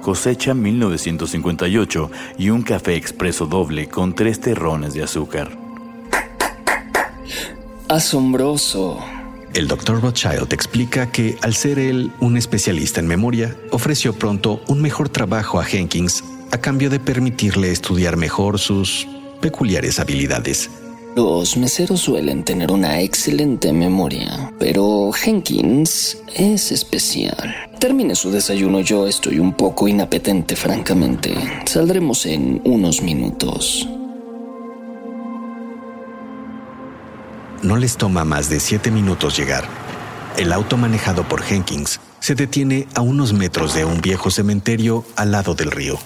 cosecha 0.01 0.55
1958 0.55 2.11
y 2.39 2.49
un 2.49 2.63
café 2.63 2.95
expreso 2.95 3.45
doble 3.45 3.89
con 3.89 4.15
tres 4.15 4.39
terrones 4.39 4.95
de 4.95 5.03
azúcar. 5.03 5.51
Asombroso. 7.89 8.97
El 9.53 9.67
doctor 9.67 10.01
Rothschild 10.01 10.51
explica 10.53 11.11
que, 11.11 11.37
al 11.41 11.53
ser 11.53 11.77
él 11.77 12.11
un 12.19 12.37
especialista 12.37 12.99
en 12.99 13.07
memoria, 13.07 13.55
ofreció 13.71 14.13
pronto 14.13 14.61
un 14.67 14.81
mejor 14.81 15.09
trabajo 15.09 15.59
a 15.59 15.63
Jenkins 15.63 16.23
a 16.51 16.57
cambio 16.57 16.89
de 16.89 16.99
permitirle 16.99 17.71
estudiar 17.71 18.17
mejor 18.17 18.59
sus 18.59 19.07
peculiares 19.41 19.99
habilidades. 19.99 20.69
Los 21.15 21.57
meseros 21.57 22.01
suelen 22.01 22.43
tener 22.43 22.71
una 22.71 23.01
excelente 23.01 23.73
memoria, 23.73 24.53
pero 24.59 25.11
Jenkins 25.11 26.17
es 26.33 26.71
especial. 26.71 27.55
Termine 27.79 28.15
su 28.15 28.31
desayuno, 28.31 28.81
yo 28.81 29.07
estoy 29.07 29.39
un 29.39 29.53
poco 29.53 29.87
inapetente, 29.87 30.55
francamente. 30.55 31.33
Saldremos 31.65 32.25
en 32.25 32.61
unos 32.63 33.01
minutos. 33.01 33.87
No 37.63 37.75
les 37.75 37.97
toma 37.97 38.23
más 38.23 38.49
de 38.49 38.59
siete 38.59 38.91
minutos 38.91 39.35
llegar. 39.37 39.65
El 40.37 40.53
auto 40.53 40.77
manejado 40.77 41.27
por 41.27 41.41
Jenkins 41.41 41.99
se 42.19 42.35
detiene 42.35 42.87
a 42.95 43.01
unos 43.01 43.33
metros 43.33 43.73
de 43.73 43.83
un 43.83 43.99
viejo 43.99 44.29
cementerio 44.31 45.03
al 45.17 45.31
lado 45.31 45.55
del 45.55 45.71
río. 45.71 45.99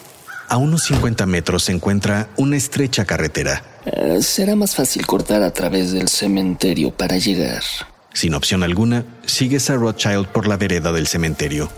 A 0.49 0.57
unos 0.57 0.83
50 0.83 1.25
metros 1.25 1.63
se 1.63 1.71
encuentra 1.71 2.29
una 2.37 2.57
estrecha 2.57 3.05
carretera. 3.05 3.63
Eh, 3.85 4.21
será 4.21 4.55
más 4.55 4.75
fácil 4.75 5.05
cortar 5.05 5.43
a 5.43 5.51
través 5.51 5.91
del 5.91 6.09
cementerio 6.09 6.91
para 6.91 7.17
llegar. 7.17 7.63
Sin 8.13 8.35
opción 8.35 8.63
alguna, 8.63 9.05
sigues 9.25 9.69
a 9.69 9.75
Rothschild 9.75 10.27
por 10.27 10.47
la 10.47 10.57
vereda 10.57 10.91
del 10.91 11.07
cementerio. 11.07 11.69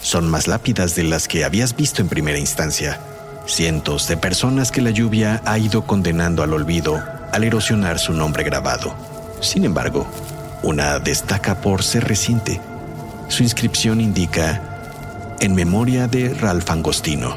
Son 0.00 0.28
más 0.28 0.48
lápidas 0.48 0.94
de 0.94 1.04
las 1.04 1.28
que 1.28 1.44
habías 1.44 1.76
visto 1.76 2.00
en 2.00 2.08
primera 2.08 2.38
instancia. 2.38 2.98
Cientos 3.46 4.08
de 4.08 4.16
personas 4.16 4.72
que 4.72 4.80
la 4.80 4.90
lluvia 4.90 5.42
ha 5.44 5.58
ido 5.58 5.86
condenando 5.86 6.42
al 6.42 6.52
olvido 6.52 7.02
al 7.32 7.44
erosionar 7.44 7.98
su 7.98 8.12
nombre 8.12 8.44
grabado. 8.44 8.94
Sin 9.40 9.64
embargo, 9.64 10.06
una 10.62 10.98
destaca 10.98 11.60
por 11.60 11.82
ser 11.82 12.04
reciente. 12.04 12.60
Su 13.28 13.42
inscripción 13.42 14.00
indica 14.00 14.62
en 15.40 15.54
memoria 15.54 16.08
de 16.08 16.32
Ralph 16.32 16.70
Angostino. 16.70 17.36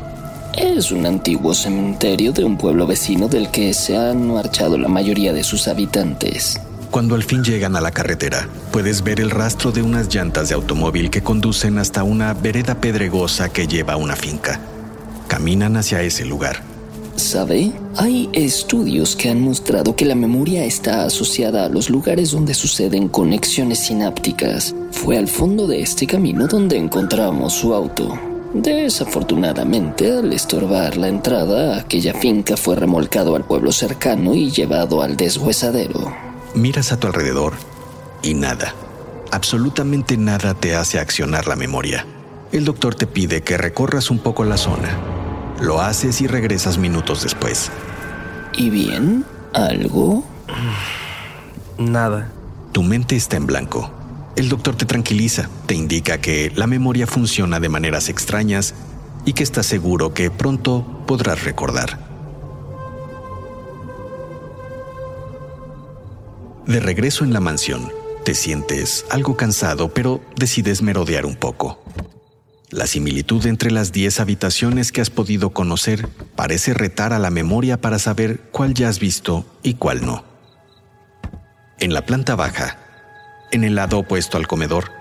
Es 0.58 0.91
un 0.91 1.06
antiguo 1.06 1.53
cementerio 1.53 2.32
de 2.32 2.44
un 2.44 2.58
pueblo 2.58 2.88
vecino 2.88 3.27
del 3.27 3.51
que 3.51 3.74
se 3.74 3.96
han 3.98 4.27
marchado 4.27 4.77
la 4.77 4.88
mayoría 4.88 5.32
de 5.32 5.44
sus 5.44 5.68
habitantes. 5.68 6.60
Cuando 6.91 7.13
al 7.13 7.24
fin 7.24 7.44
llegan 7.44 7.75
a 7.75 7.82
la 7.82 7.91
carretera, 7.91 8.50
puedes 8.72 9.03
ver 9.03 9.20
el 9.20 9.29
rastro 9.29 9.72
de 9.72 9.84
unas 9.84 10.13
llantas 10.13 10.50
de 10.50 10.56
automóvil 10.56 11.12
que 11.12 11.22
conducen 11.22 11.77
hasta 11.77 12.03
una 12.03 12.34
vereda 12.34 12.75
pedregosa 12.75 13.50
que 13.50 13.68
lleva 13.68 13.94
a 13.94 13.98
una 13.98 14.15
finca. 14.15 14.60
Caminan 15.27 15.77
hacia 15.77 16.01
ese 16.01 16.25
lugar. 16.25 16.63
¿Sabe? 17.15 17.72
Hay 17.98 18.29
estudios 18.34 19.15
que 19.15 19.29
han 19.29 19.41
mostrado 19.41 19.96
que 19.96 20.06
la 20.06 20.15
memoria 20.15 20.63
está 20.65 21.03
asociada 21.03 21.65
a 21.65 21.70
los 21.70 21.89
lugares 21.89 22.32
donde 22.32 22.53
suceden 22.53 23.10
conexiones 23.10 23.79
sinápticas. 23.79 24.74
Fue 24.91 25.18
al 25.18 25.27
fondo 25.27 25.68
de 25.68 25.82
este 25.82 26.08
camino 26.08 26.48
donde 26.48 26.77
encontramos 26.77 27.53
su 27.53 27.74
auto. 27.74 28.28
Desafortunadamente, 28.53 30.12
al 30.18 30.34
estorbar 30.34 30.98
la 30.98 31.08
entrada, 31.08 31.77
aquella 31.77 32.15
finca 32.15 32.58
fue 32.58 32.75
remolcado 32.75 33.36
al 33.36 33.44
pueblo 33.44 33.72
cercano 33.72 34.34
y 34.34 34.50
llevado 34.50 35.03
al 35.03 35.15
deshuesadero. 35.15 36.12
Miras 36.56 36.91
a 36.91 37.00
tu 37.00 37.08
alrededor 37.08 37.53
y 38.24 38.34
nada, 38.34 38.74
absolutamente 39.32 40.18
nada 40.18 40.56
te 40.56 40.75
hace 40.75 41.00
accionar 41.00 41.48
la 41.48 41.56
memoria. 41.56 42.08
El 42.51 42.65
doctor 42.65 42.96
te 42.96 43.06
pide 43.06 43.41
que 43.41 43.58
recorras 43.58 44.10
un 44.10 44.18
poco 44.18 44.44
la 44.44 44.58
zona. 44.58 44.89
Lo 45.62 45.82
haces 45.82 46.20
y 46.22 46.27
regresas 46.27 46.79
minutos 46.79 47.22
después. 47.22 47.70
¿Y 48.58 48.72
bien? 48.72 49.25
¿Algo? 49.53 50.24
Nada. 51.77 52.32
Tu 52.72 52.82
mente 52.82 53.15
está 53.15 53.38
en 53.38 53.46
blanco. 53.46 53.91
El 54.39 54.48
doctor 54.48 54.77
te 54.77 54.86
tranquiliza, 54.86 55.50
te 55.65 55.75
indica 55.75 56.22
que 56.22 56.50
la 56.55 56.65
memoria 56.65 57.05
funciona 57.05 57.60
de 57.60 57.67
maneras 57.67 58.08
extrañas 58.08 58.74
y 59.25 59.34
que 59.34 59.43
está 59.43 59.63
seguro 59.63 60.13
que 60.13 60.31
pronto 60.31 61.03
podrás 61.05 61.43
recordar. 61.43 62.00
De 66.65 66.79
regreso 66.79 67.25
en 67.25 67.34
la 67.34 67.41
mansión, 67.41 67.91
te 68.24 68.34
sientes 68.34 69.05
algo 69.10 69.36
cansado, 69.36 69.93
pero 69.93 70.22
decides 70.38 70.81
merodear 70.81 71.25
un 71.25 71.36
poco. 71.36 71.84
La 72.69 72.88
similitud 72.88 73.46
entre 73.46 73.72
las 73.72 73.91
10 73.91 74.22
habitaciones 74.22 74.93
que 74.93 75.01
has 75.01 75.10
podido 75.10 75.50
conocer 75.50 76.08
parece 76.38 76.74
retar 76.74 77.12
a 77.12 77.19
la 77.19 77.29
memoria 77.29 77.81
para 77.81 78.00
saber 78.00 78.39
cuál 78.53 78.74
ya 78.74 78.88
has 78.88 79.00
visto 79.00 79.46
y 79.63 79.74
cuál 79.74 80.05
no. 80.05 80.24
En 81.81 81.93
la 81.93 82.05
planta 82.05 82.36
baja, 82.36 82.88
en 83.51 83.63
el 83.63 83.75
lado 83.75 84.00
opuesto 84.00 84.38
al 84.38 84.48
comedor, 84.48 84.91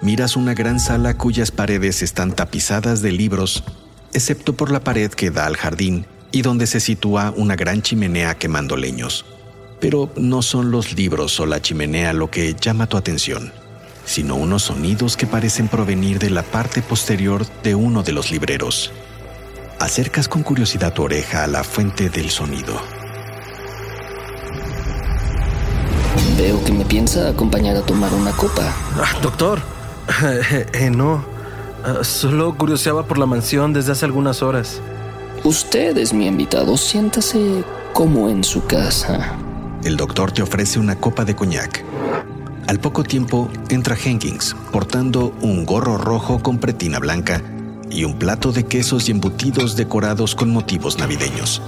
miras 0.00 0.36
una 0.36 0.54
gran 0.54 0.80
sala 0.80 1.14
cuyas 1.14 1.50
paredes 1.50 2.02
están 2.02 2.32
tapizadas 2.32 3.02
de 3.02 3.12
libros, 3.12 3.64
excepto 4.12 4.54
por 4.54 4.70
la 4.70 4.80
pared 4.80 5.10
que 5.10 5.30
da 5.30 5.46
al 5.46 5.56
jardín 5.56 6.06
y 6.32 6.42
donde 6.42 6.66
se 6.66 6.80
sitúa 6.80 7.32
una 7.36 7.56
gran 7.56 7.82
chimenea 7.82 8.36
quemando 8.36 8.76
leños. 8.76 9.24
Pero 9.80 10.12
no 10.16 10.42
son 10.42 10.70
los 10.70 10.94
libros 10.94 11.38
o 11.40 11.46
la 11.46 11.60
chimenea 11.60 12.12
lo 12.12 12.30
que 12.30 12.54
llama 12.54 12.86
tu 12.86 12.96
atención, 12.96 13.52
sino 14.04 14.36
unos 14.36 14.64
sonidos 14.64 15.16
que 15.16 15.26
parecen 15.26 15.68
provenir 15.68 16.18
de 16.18 16.30
la 16.30 16.42
parte 16.42 16.82
posterior 16.82 17.46
de 17.62 17.74
uno 17.74 18.02
de 18.02 18.12
los 18.12 18.30
libreros. 18.30 18.92
Acercas 19.78 20.28
con 20.28 20.42
curiosidad 20.42 20.92
tu 20.92 21.02
oreja 21.02 21.44
a 21.44 21.46
la 21.46 21.64
fuente 21.64 22.10
del 22.10 22.30
sonido. 22.30 22.99
Veo 26.40 26.64
que 26.64 26.72
me 26.72 26.86
piensa 26.86 27.28
acompañar 27.28 27.76
a 27.76 27.82
tomar 27.82 28.14
una 28.14 28.32
copa. 28.32 28.74
Ah, 28.96 29.12
doctor, 29.20 29.60
eh, 30.72 30.88
no. 30.88 31.22
Ah, 31.84 32.02
solo 32.02 32.56
curioseaba 32.56 33.04
por 33.04 33.18
la 33.18 33.26
mansión 33.26 33.74
desde 33.74 33.92
hace 33.92 34.06
algunas 34.06 34.40
horas. 34.40 34.80
Usted 35.44 35.98
es 35.98 36.14
mi 36.14 36.26
invitado, 36.26 36.78
siéntase 36.78 37.62
como 37.92 38.30
en 38.30 38.42
su 38.42 38.64
casa. 38.64 39.34
El 39.84 39.98
doctor 39.98 40.32
te 40.32 40.40
ofrece 40.40 40.78
una 40.78 40.96
copa 40.96 41.26
de 41.26 41.36
coñac. 41.36 41.84
Al 42.68 42.80
poco 42.80 43.04
tiempo 43.04 43.50
entra 43.68 43.94
Jenkins, 43.94 44.56
portando 44.72 45.34
un 45.42 45.66
gorro 45.66 45.98
rojo 45.98 46.42
con 46.42 46.56
pretina 46.56 47.00
blanca 47.00 47.42
y 47.90 48.04
un 48.04 48.18
plato 48.18 48.50
de 48.50 48.64
quesos 48.64 49.10
y 49.10 49.12
embutidos 49.12 49.76
decorados 49.76 50.34
con 50.34 50.48
motivos 50.48 50.98
navideños. 50.98 51.60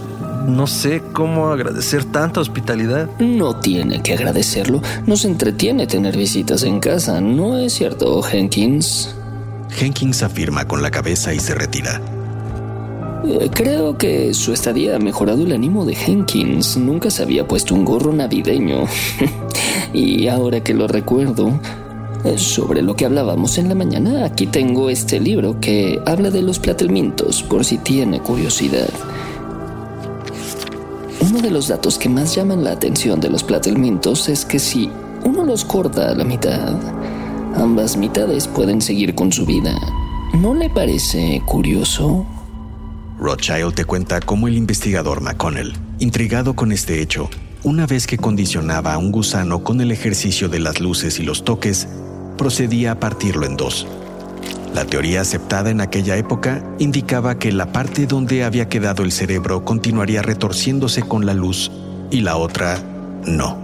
No 0.47 0.67
sé 0.67 1.03
cómo 1.13 1.49
agradecer 1.49 2.05
tanta 2.05 2.41
hospitalidad. 2.41 3.09
No 3.19 3.57
tiene 3.57 4.03
que 4.03 4.15
agradecerlo. 4.15 4.83
Nos 5.07 5.25
entretiene 5.25 5.87
tener 5.87 6.17
visitas 6.17 6.63
en 6.65 6.81
casa, 6.81 7.21
¿no 7.21 7.59
es 7.59 7.75
cierto, 7.75 8.21
Jenkins? 8.23 9.15
Jenkins 9.71 10.23
afirma 10.23 10.67
con 10.67 10.83
la 10.83 10.91
cabeza 10.91 11.33
y 11.33 11.39
se 11.39 11.55
retira. 11.55 12.01
Eh, 13.25 13.51
creo 13.55 13.97
que 13.97 14.35
su 14.35 14.53
estadía 14.53 14.97
ha 14.97 14.99
mejorado 14.99 15.45
el 15.45 15.53
ánimo 15.53 15.85
de 15.85 15.95
Jenkins. 15.95 16.77
Nunca 16.77 17.11
se 17.11 17.23
había 17.23 17.47
puesto 17.47 17.75
un 17.75 17.85
gorro 17.85 18.13
navideño. 18.13 18.85
y 19.93 20.27
ahora 20.27 20.63
que 20.63 20.75
lo 20.75 20.89
recuerdo, 20.89 21.61
eh, 22.25 22.37
sobre 22.37 22.83
lo 22.83 22.97
que 22.97 23.05
hablábamos 23.05 23.59
en 23.59 23.69
la 23.69 23.75
mañana, 23.75 24.25
aquí 24.25 24.47
tengo 24.47 24.91
este 24.91 25.21
libro 25.21 25.61
que 25.61 26.01
habla 26.05 26.31
de 26.31 26.43
los 26.43 26.59
platelmintos, 26.59 27.43
por 27.45 27.65
si 27.65 27.79
tiene 27.79 28.21
curiosidad. 28.21 28.91
Uno 31.33 31.41
de 31.41 31.51
los 31.51 31.69
datos 31.69 31.97
que 31.97 32.11
más 32.11 32.35
llaman 32.35 32.63
la 32.63 32.73
atención 32.73 33.19
de 33.19 33.31
los 33.31 33.43
platelmintos 33.43 34.29
es 34.29 34.45
que 34.45 34.59
si 34.59 34.91
uno 35.25 35.47
los 35.47 35.65
corta 35.65 36.11
a 36.11 36.15
la 36.15 36.25
mitad, 36.25 36.77
ambas 37.57 37.97
mitades 37.97 38.47
pueden 38.47 38.83
seguir 38.83 39.15
con 39.15 39.33
su 39.33 39.47
vida. 39.47 39.75
¿No 40.35 40.53
le 40.53 40.69
parece 40.69 41.41
curioso? 41.47 42.27
Rothschild 43.19 43.73
te 43.73 43.87
cuenta 43.87 44.21
cómo 44.21 44.47
el 44.47 44.59
investigador 44.59 45.23
McConnell, 45.23 45.73
intrigado 46.01 46.55
con 46.55 46.71
este 46.71 47.01
hecho, 47.01 47.31
una 47.63 47.87
vez 47.87 48.07
que 48.07 48.19
condicionaba 48.19 48.93
a 48.93 48.99
un 48.99 49.11
gusano 49.11 49.65
con 49.65 49.81
el 49.81 49.91
ejercicio 49.91 50.51
de 50.51 50.59
las 50.59 50.81
luces 50.81 51.19
y 51.19 51.23
los 51.23 51.45
toques, 51.45 51.89
procedía 52.37 52.93
a 52.93 53.01
partirlo 53.01 53.47
en 53.47 53.57
dos. 53.57 53.87
La 54.75 54.87
teoría 54.87 55.21
aceptada 55.21 55.71
en 55.71 55.83
aquella 55.83 56.17
época 56.17 56.65
indicaba 56.79 57.39
que 57.39 57.53
la 57.53 57.73
parte 57.73 58.07
donde 58.07 58.43
había 58.43 58.69
quedado 58.69 59.03
el 59.03 59.13
cerebro 59.13 59.65
continuaría 59.65 60.23
retorciéndose 60.23 61.03
con 61.03 61.27
la 61.27 61.35
luz 61.35 61.71
y 62.11 62.23
la 62.23 62.37
otra 62.37 62.79
no. 63.27 63.59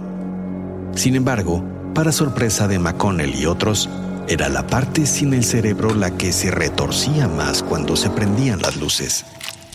Sin 0.95 1.15
embargo, 1.15 1.63
para 1.95 2.11
sorpresa 2.11 2.67
de 2.67 2.77
McConnell 2.77 3.35
y 3.35 3.47
otros, 3.47 3.89
era 4.27 4.49
la 4.49 4.67
parte 4.67 5.07
sin 5.07 5.33
el 5.33 5.43
cerebro 5.43 5.95
la 5.95 6.11
que 6.11 6.31
se 6.31 6.51
retorcía 6.51 7.27
más 7.27 7.63
cuando 7.63 7.95
se 7.95 8.11
prendían 8.11 8.61
las 8.61 8.77
luces. 8.77 9.25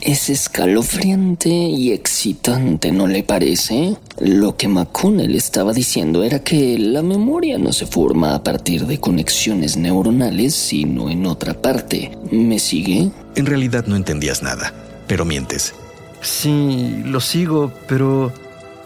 Es 0.04 0.28
escalofriante 0.28 1.48
y 1.48 1.92
excitante, 1.92 2.92
¿no 2.92 3.06
le 3.06 3.22
parece? 3.22 3.96
Lo 4.18 4.54
que 4.54 4.68
McConnell 4.68 5.34
estaba 5.34 5.72
diciendo 5.72 6.22
era 6.22 6.40
que 6.40 6.78
la 6.78 7.02
memoria 7.02 7.56
no 7.56 7.72
se 7.72 7.86
forma 7.86 8.34
a 8.34 8.42
partir 8.42 8.84
de 8.86 9.00
conexiones 9.00 9.78
neuronales, 9.78 10.54
sino 10.54 11.08
en 11.08 11.24
otra 11.24 11.54
parte. 11.54 12.18
¿Me 12.30 12.58
sigue? 12.58 13.12
En 13.34 13.46
realidad 13.46 13.86
no 13.86 13.96
entendías 13.96 14.42
nada, 14.42 14.74
pero 15.06 15.24
mientes. 15.24 15.72
Sí, 16.20 17.02
lo 17.06 17.22
sigo, 17.22 17.72
pero 17.88 18.30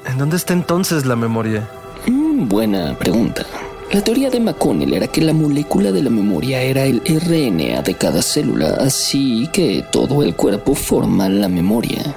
¿en 0.06 0.18
dónde 0.18 0.36
está 0.36 0.52
entonces 0.52 1.04
la 1.04 1.16
memoria? 1.16 1.68
Mm, 2.06 2.48
buena 2.48 2.96
pregunta. 2.96 3.44
La 3.90 4.02
teoría 4.02 4.28
de 4.28 4.38
McConnell 4.38 4.92
era 4.92 5.08
que 5.08 5.22
la 5.22 5.32
molécula 5.32 5.90
de 5.92 6.02
la 6.02 6.10
memoria 6.10 6.60
era 6.60 6.84
el 6.84 7.00
RNA 7.06 7.80
de 7.80 7.94
cada 7.94 8.20
célula, 8.20 8.76
así 8.80 9.48
que 9.50 9.82
todo 9.90 10.22
el 10.22 10.34
cuerpo 10.36 10.74
forma 10.74 11.26
la 11.30 11.48
memoria. 11.48 12.14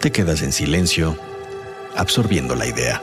Te 0.00 0.10
quedas 0.10 0.40
en 0.40 0.52
silencio, 0.52 1.18
absorbiendo 1.94 2.54
la 2.54 2.66
idea. 2.66 3.02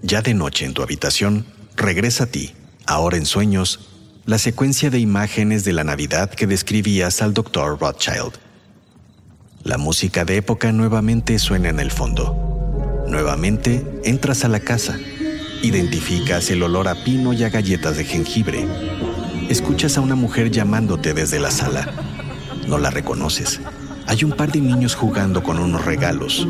Ya 0.00 0.22
de 0.22 0.32
noche 0.32 0.64
en 0.64 0.72
tu 0.72 0.82
habitación, 0.82 1.44
regresa 1.76 2.24
a 2.24 2.26
ti, 2.28 2.54
ahora 2.86 3.18
en 3.18 3.26
sueños, 3.26 3.90
la 4.24 4.38
secuencia 4.38 4.88
de 4.88 5.00
imágenes 5.00 5.64
de 5.64 5.74
la 5.74 5.84
Navidad 5.84 6.30
que 6.30 6.46
describías 6.46 7.20
al 7.20 7.34
doctor 7.34 7.78
Rothschild. 7.78 8.47
La 9.64 9.76
música 9.76 10.24
de 10.24 10.36
época 10.36 10.72
nuevamente 10.72 11.38
suena 11.38 11.68
en 11.68 11.80
el 11.80 11.90
fondo. 11.90 13.04
Nuevamente 13.08 14.00
entras 14.04 14.44
a 14.44 14.48
la 14.48 14.60
casa. 14.60 14.96
Identificas 15.62 16.50
el 16.50 16.62
olor 16.62 16.88
a 16.88 16.94
pino 17.04 17.32
y 17.32 17.42
a 17.42 17.50
galletas 17.50 17.96
de 17.96 18.04
jengibre. 18.04 18.66
Escuchas 19.48 19.98
a 19.98 20.00
una 20.00 20.14
mujer 20.14 20.50
llamándote 20.50 21.12
desde 21.12 21.40
la 21.40 21.50
sala. 21.50 21.92
No 22.68 22.78
la 22.78 22.90
reconoces. 22.90 23.60
Hay 24.06 24.24
un 24.24 24.32
par 24.32 24.52
de 24.52 24.60
niños 24.60 24.94
jugando 24.94 25.42
con 25.42 25.58
unos 25.58 25.84
regalos. 25.84 26.46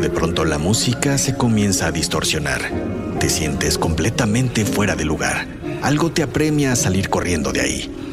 De 0.00 0.08
pronto 0.08 0.44
la 0.44 0.58
música 0.58 1.18
se 1.18 1.36
comienza 1.36 1.86
a 1.86 1.92
distorsionar. 1.92 2.62
Te 3.20 3.28
sientes 3.28 3.76
completamente 3.78 4.64
fuera 4.64 4.96
de 4.96 5.04
lugar. 5.04 5.46
Algo 5.82 6.10
te 6.10 6.22
apremia 6.22 6.72
a 6.72 6.76
salir 6.76 7.10
corriendo 7.10 7.52
de 7.52 7.60
ahí. 7.60 8.05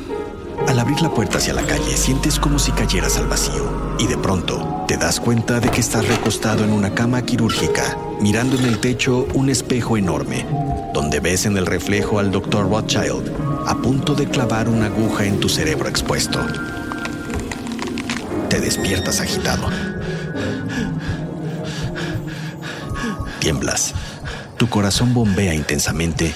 Al 0.67 0.79
abrir 0.79 1.01
la 1.01 1.09
puerta 1.09 1.37
hacia 1.37 1.53
la 1.53 1.63
calle, 1.63 1.97
sientes 1.97 2.39
como 2.39 2.57
si 2.57 2.71
cayeras 2.71 3.17
al 3.17 3.27
vacío 3.27 3.95
y 3.99 4.07
de 4.07 4.17
pronto 4.17 4.85
te 4.87 4.97
das 4.97 5.19
cuenta 5.19 5.59
de 5.59 5.69
que 5.69 5.81
estás 5.81 6.07
recostado 6.07 6.63
en 6.63 6.71
una 6.71 6.93
cama 6.93 7.21
quirúrgica, 7.21 7.97
mirando 8.21 8.57
en 8.57 8.65
el 8.65 8.79
techo 8.79 9.27
un 9.33 9.49
espejo 9.49 9.97
enorme, 9.97 10.45
donde 10.93 11.19
ves 11.19 11.45
en 11.45 11.57
el 11.57 11.65
reflejo 11.65 12.19
al 12.19 12.31
Dr. 12.31 12.69
Rothschild 12.69 13.31
a 13.67 13.75
punto 13.75 14.15
de 14.15 14.27
clavar 14.27 14.67
una 14.67 14.87
aguja 14.87 15.25
en 15.25 15.39
tu 15.39 15.49
cerebro 15.49 15.89
expuesto. 15.89 16.39
Te 18.49 18.59
despiertas 18.59 19.19
agitado. 19.19 19.69
Tiemblas. 23.39 23.93
Tu 24.57 24.69
corazón 24.69 25.13
bombea 25.13 25.53
intensamente 25.53 26.33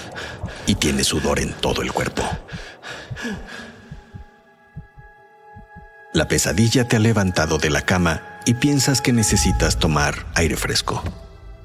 y 0.65 0.75
tienes 0.75 1.07
sudor 1.07 1.39
en 1.39 1.53
todo 1.53 1.81
el 1.81 1.93
cuerpo. 1.93 2.23
La 6.17 6.27
pesadilla 6.27 6.87
te 6.87 6.95
ha 6.95 6.99
levantado 6.99 7.59
de 7.59 7.69
la 7.69 7.83
cama 7.83 8.23
y 8.43 8.55
piensas 8.55 9.01
que 9.01 9.13
necesitas 9.13 9.77
tomar 9.77 10.25
aire 10.33 10.55
fresco. 10.55 11.03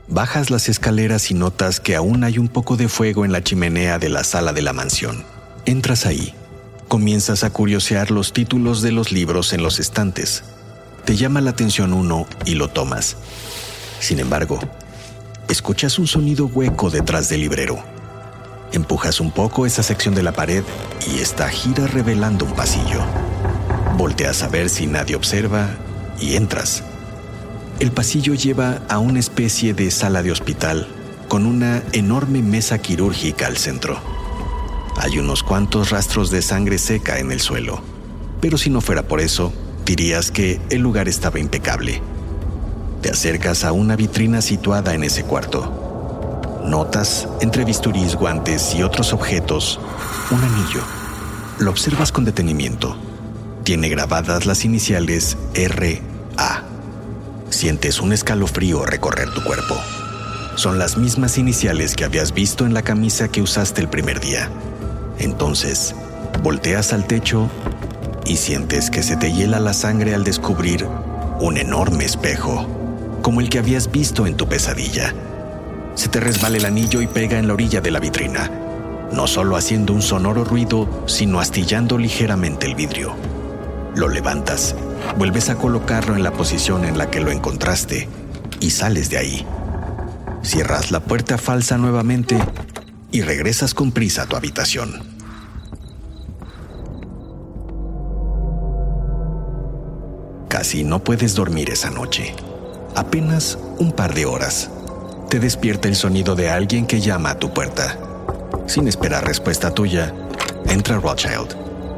Bajas 0.08 0.50
las 0.50 0.68
escaleras 0.68 1.30
y 1.30 1.34
notas 1.34 1.80
que 1.80 1.96
aún 1.96 2.22
hay 2.22 2.36
un 2.36 2.48
poco 2.48 2.76
de 2.76 2.88
fuego 2.88 3.24
en 3.24 3.32
la 3.32 3.42
chimenea 3.42 3.98
de 3.98 4.10
la 4.10 4.24
sala 4.24 4.52
de 4.52 4.60
la 4.60 4.74
mansión. 4.74 5.24
Entras 5.64 6.04
ahí. 6.04 6.34
Comienzas 6.86 7.44
a 7.44 7.50
curiosear 7.50 8.10
los 8.10 8.34
títulos 8.34 8.82
de 8.82 8.92
los 8.92 9.10
libros 9.10 9.54
en 9.54 9.62
los 9.62 9.78
estantes. 9.78 10.44
Te 11.06 11.16
llama 11.16 11.40
la 11.40 11.52
atención 11.52 11.94
uno 11.94 12.26
y 12.44 12.54
lo 12.54 12.68
tomas. 12.68 13.16
Sin 14.00 14.18
embargo, 14.18 14.60
escuchas 15.48 15.98
un 15.98 16.06
sonido 16.06 16.44
hueco 16.44 16.90
detrás 16.90 17.30
del 17.30 17.40
librero. 17.40 17.82
Empujas 18.72 19.18
un 19.18 19.30
poco 19.30 19.64
esa 19.64 19.82
sección 19.82 20.14
de 20.14 20.22
la 20.22 20.32
pared 20.32 20.62
y 21.10 21.20
esta 21.20 21.48
gira 21.48 21.86
revelando 21.86 22.44
un 22.44 22.52
pasillo. 22.52 23.02
Volteas 23.96 24.42
a 24.42 24.48
ver 24.48 24.68
si 24.68 24.86
nadie 24.86 25.14
observa 25.14 25.70
y 26.18 26.36
entras. 26.36 26.82
El 27.78 27.92
pasillo 27.92 28.34
lleva 28.34 28.80
a 28.88 28.98
una 28.98 29.20
especie 29.20 29.74
de 29.74 29.90
sala 29.90 30.22
de 30.22 30.32
hospital 30.32 30.88
con 31.28 31.46
una 31.46 31.82
enorme 31.92 32.42
mesa 32.42 32.78
quirúrgica 32.78 33.46
al 33.46 33.56
centro. 33.56 33.98
Hay 34.96 35.18
unos 35.18 35.42
cuantos 35.42 35.90
rastros 35.90 36.30
de 36.30 36.42
sangre 36.42 36.78
seca 36.78 37.18
en 37.18 37.32
el 37.32 37.40
suelo, 37.40 37.82
pero 38.40 38.56
si 38.58 38.70
no 38.70 38.80
fuera 38.80 39.02
por 39.08 39.20
eso, 39.20 39.52
dirías 39.84 40.30
que 40.30 40.60
el 40.70 40.80
lugar 40.80 41.08
estaba 41.08 41.38
impecable. 41.38 42.00
Te 43.02 43.10
acercas 43.10 43.64
a 43.64 43.72
una 43.72 43.96
vitrina 43.96 44.40
situada 44.42 44.94
en 44.94 45.04
ese 45.04 45.24
cuarto. 45.24 46.60
Notas, 46.64 47.28
entre 47.40 47.64
bisturís, 47.64 48.14
guantes 48.14 48.74
y 48.74 48.82
otros 48.82 49.12
objetos, 49.12 49.80
un 50.30 50.42
anillo. 50.42 50.82
Lo 51.58 51.70
observas 51.70 52.12
con 52.12 52.24
detenimiento. 52.24 52.96
Tiene 53.64 53.88
grabadas 53.88 54.44
las 54.44 54.64
iniciales 54.64 55.36
R.A. 55.54 56.62
Sientes 57.48 58.00
un 58.00 58.12
escalofrío 58.12 58.84
recorrer 58.84 59.30
tu 59.30 59.44
cuerpo. 59.44 59.76
Son 60.56 60.80
las 60.80 60.96
mismas 60.96 61.38
iniciales 61.38 61.94
que 61.94 62.04
habías 62.04 62.34
visto 62.34 62.66
en 62.66 62.74
la 62.74 62.82
camisa 62.82 63.28
que 63.28 63.40
usaste 63.40 63.80
el 63.80 63.88
primer 63.88 64.18
día. 64.18 64.50
Entonces, 65.18 65.94
volteas 66.42 66.92
al 66.92 67.06
techo 67.06 67.48
y 68.26 68.36
sientes 68.36 68.90
que 68.90 69.04
se 69.04 69.16
te 69.16 69.32
hiela 69.32 69.60
la 69.60 69.74
sangre 69.74 70.16
al 70.16 70.24
descubrir 70.24 70.84
un 71.38 71.56
enorme 71.56 72.04
espejo, 72.04 72.66
como 73.22 73.40
el 73.40 73.48
que 73.48 73.60
habías 73.60 73.92
visto 73.92 74.26
en 74.26 74.36
tu 74.36 74.48
pesadilla. 74.48 75.14
Se 75.94 76.08
te 76.08 76.18
resbala 76.18 76.56
el 76.56 76.64
anillo 76.64 77.00
y 77.00 77.06
pega 77.06 77.38
en 77.38 77.46
la 77.46 77.54
orilla 77.54 77.80
de 77.80 77.92
la 77.92 78.00
vitrina, 78.00 78.50
no 79.12 79.28
solo 79.28 79.56
haciendo 79.56 79.92
un 79.92 80.02
sonoro 80.02 80.42
ruido, 80.42 81.04
sino 81.06 81.38
astillando 81.38 81.96
ligeramente 81.96 82.66
el 82.66 82.74
vidrio. 82.74 83.14
Lo 83.94 84.08
levantas, 84.08 84.74
vuelves 85.18 85.50
a 85.50 85.56
colocarlo 85.56 86.16
en 86.16 86.22
la 86.22 86.32
posición 86.32 86.84
en 86.84 86.96
la 86.96 87.10
que 87.10 87.20
lo 87.20 87.30
encontraste 87.30 88.08
y 88.60 88.70
sales 88.70 89.10
de 89.10 89.18
ahí. 89.18 89.46
Cierras 90.42 90.90
la 90.90 91.00
puerta 91.00 91.36
falsa 91.36 91.76
nuevamente 91.76 92.38
y 93.10 93.20
regresas 93.20 93.74
con 93.74 93.92
prisa 93.92 94.22
a 94.22 94.26
tu 94.26 94.36
habitación. 94.36 95.12
Casi 100.48 100.84
no 100.84 101.04
puedes 101.04 101.34
dormir 101.34 101.70
esa 101.70 101.90
noche. 101.90 102.34
Apenas 102.94 103.58
un 103.78 103.92
par 103.92 104.14
de 104.14 104.26
horas. 104.26 104.70
Te 105.28 105.38
despierta 105.38 105.88
el 105.88 105.96
sonido 105.96 106.34
de 106.34 106.50
alguien 106.50 106.86
que 106.86 107.00
llama 107.00 107.30
a 107.30 107.38
tu 107.38 107.52
puerta. 107.52 107.98
Sin 108.66 108.88
esperar 108.88 109.26
respuesta 109.26 109.72
tuya, 109.72 110.14
entra 110.66 110.98
Rothschild. 110.98 111.56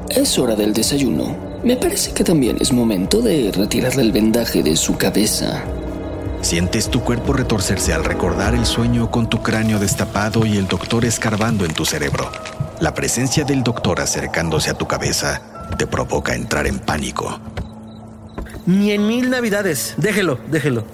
Es 0.08 0.38
hora 0.38 0.54
del 0.54 0.72
desayuno. 0.72 1.53
Me 1.64 1.76
parece 1.76 2.12
que 2.12 2.24
también 2.24 2.58
es 2.60 2.74
momento 2.74 3.22
de 3.22 3.50
retirarle 3.50 4.02
el 4.02 4.12
vendaje 4.12 4.62
de 4.62 4.76
su 4.76 4.98
cabeza. 4.98 5.64
Sientes 6.42 6.90
tu 6.90 7.00
cuerpo 7.00 7.32
retorcerse 7.32 7.94
al 7.94 8.04
recordar 8.04 8.54
el 8.54 8.66
sueño 8.66 9.10
con 9.10 9.30
tu 9.30 9.42
cráneo 9.42 9.78
destapado 9.78 10.44
y 10.44 10.58
el 10.58 10.68
doctor 10.68 11.06
escarbando 11.06 11.64
en 11.64 11.72
tu 11.72 11.86
cerebro. 11.86 12.30
La 12.80 12.92
presencia 12.92 13.44
del 13.44 13.62
doctor 13.62 13.98
acercándose 14.02 14.68
a 14.68 14.74
tu 14.74 14.86
cabeza 14.86 15.40
te 15.78 15.86
provoca 15.86 16.34
entrar 16.34 16.66
en 16.66 16.80
pánico. 16.80 17.40
Ni 18.66 18.92
en 18.92 19.06
mil 19.06 19.30
navidades. 19.30 19.94
Déjelo, 19.96 20.38
déjelo. 20.50 20.84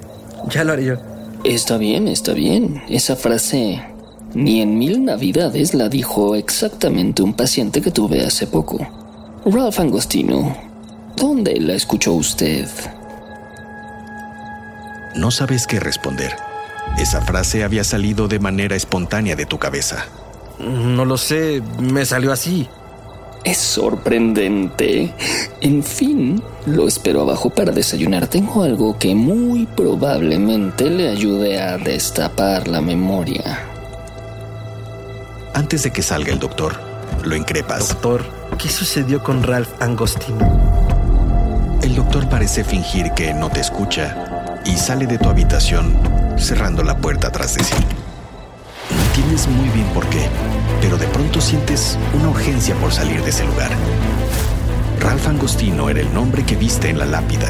Ya 0.50 0.62
lo 0.62 0.72
haré 0.72 0.84
yo. 0.84 0.94
Está 1.42 1.78
bien, 1.78 2.06
está 2.06 2.32
bien. 2.32 2.80
Esa 2.88 3.16
frase, 3.16 3.82
ni 4.34 4.60
en 4.60 4.78
mil 4.78 5.04
navidades, 5.04 5.74
la 5.74 5.88
dijo 5.88 6.36
exactamente 6.36 7.22
un 7.22 7.34
paciente 7.34 7.82
que 7.82 7.90
tuve 7.90 8.24
hace 8.24 8.46
poco. 8.46 8.78
Ralph 9.46 9.80
Angostino, 9.80 10.54
¿dónde 11.16 11.58
la 11.60 11.72
escuchó 11.72 12.12
usted? 12.12 12.68
No 15.16 15.30
sabes 15.30 15.66
qué 15.66 15.80
responder. 15.80 16.36
Esa 16.98 17.22
frase 17.22 17.64
había 17.64 17.82
salido 17.82 18.28
de 18.28 18.38
manera 18.38 18.76
espontánea 18.76 19.36
de 19.36 19.46
tu 19.46 19.58
cabeza. 19.58 20.04
No 20.58 21.06
lo 21.06 21.16
sé, 21.16 21.62
me 21.78 22.04
salió 22.04 22.32
así. 22.32 22.68
Es 23.42 23.56
sorprendente. 23.56 25.14
En 25.62 25.82
fin, 25.82 26.42
lo 26.66 26.86
espero 26.86 27.22
abajo 27.22 27.48
para 27.48 27.72
desayunar. 27.72 28.26
Tengo 28.26 28.62
algo 28.62 28.98
que 28.98 29.14
muy 29.14 29.64
probablemente 29.64 30.90
le 30.90 31.08
ayude 31.08 31.62
a 31.62 31.78
destapar 31.78 32.68
la 32.68 32.82
memoria. 32.82 33.58
Antes 35.54 35.82
de 35.84 35.90
que 35.90 36.02
salga 36.02 36.30
el 36.30 36.38
doctor, 36.38 36.78
lo 37.24 37.34
increpas. 37.34 37.88
Doctor, 37.88 38.39
¿qué 38.60 38.68
sucedió 38.68 39.22
con 39.22 39.42
Ralph 39.42 39.70
Angostino? 39.80 40.38
El 41.82 41.94
doctor 41.94 42.28
parece 42.28 42.62
fingir 42.62 43.12
que 43.12 43.32
no 43.32 43.48
te 43.48 43.60
escucha 43.60 44.60
y 44.66 44.76
sale 44.76 45.06
de 45.06 45.16
tu 45.16 45.30
habitación 45.30 45.98
cerrando 46.36 46.82
la 46.82 46.98
puerta 46.98 47.32
tras 47.32 47.54
de 47.54 47.64
sí. 47.64 47.74
No 48.94 49.02
entiendes 49.02 49.48
muy 49.48 49.68
bien 49.70 49.86
por 49.94 50.06
qué, 50.08 50.28
pero 50.82 50.98
de 50.98 51.06
pronto 51.06 51.40
sientes 51.40 51.98
una 52.12 52.28
urgencia 52.28 52.74
por 52.74 52.92
salir 52.92 53.22
de 53.22 53.30
ese 53.30 53.46
lugar. 53.46 53.70
Ralph 55.00 55.26
Angostino 55.26 55.88
era 55.88 56.00
el 56.00 56.12
nombre 56.12 56.44
que 56.44 56.56
viste 56.56 56.90
en 56.90 56.98
la 56.98 57.06
lápida. 57.06 57.48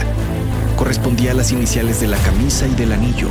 Correspondía 0.77 1.33
a 1.33 1.35
las 1.35 1.51
iniciales 1.51 2.01
de 2.01 2.07
la 2.07 2.19
camisa 2.19 2.69
y 2.69 2.75
del 2.77 2.93
anillo. 2.93 3.29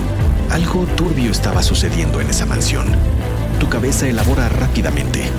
Algo 0.49 0.85
turbio 0.97 1.31
estaba 1.31 1.63
sucediendo 1.63 2.19
en 2.19 2.29
esa 2.29 2.45
mansión. 2.45 2.87
Tu 3.59 3.69
cabeza 3.69 4.07
elabora 4.07 4.49
rápidamente. 4.49 5.29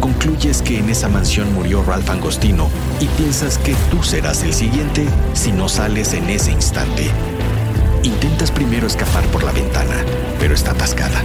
Concluyes 0.00 0.62
que 0.62 0.78
en 0.78 0.88
esa 0.88 1.08
mansión 1.08 1.52
murió 1.52 1.82
Ralph 1.82 2.08
Angostino 2.08 2.70
y 3.00 3.06
piensas 3.06 3.58
que 3.58 3.74
tú 3.90 4.02
serás 4.02 4.42
el 4.42 4.54
siguiente 4.54 5.06
si 5.34 5.52
no 5.52 5.68
sales 5.68 6.14
en 6.14 6.28
ese 6.30 6.52
instante. 6.52 7.10
Intentas 8.02 8.50
primero 8.50 8.86
escapar 8.86 9.24
por 9.26 9.42
la 9.42 9.52
ventana, 9.52 9.96
pero 10.38 10.54
está 10.54 10.70
atascada. 10.70 11.22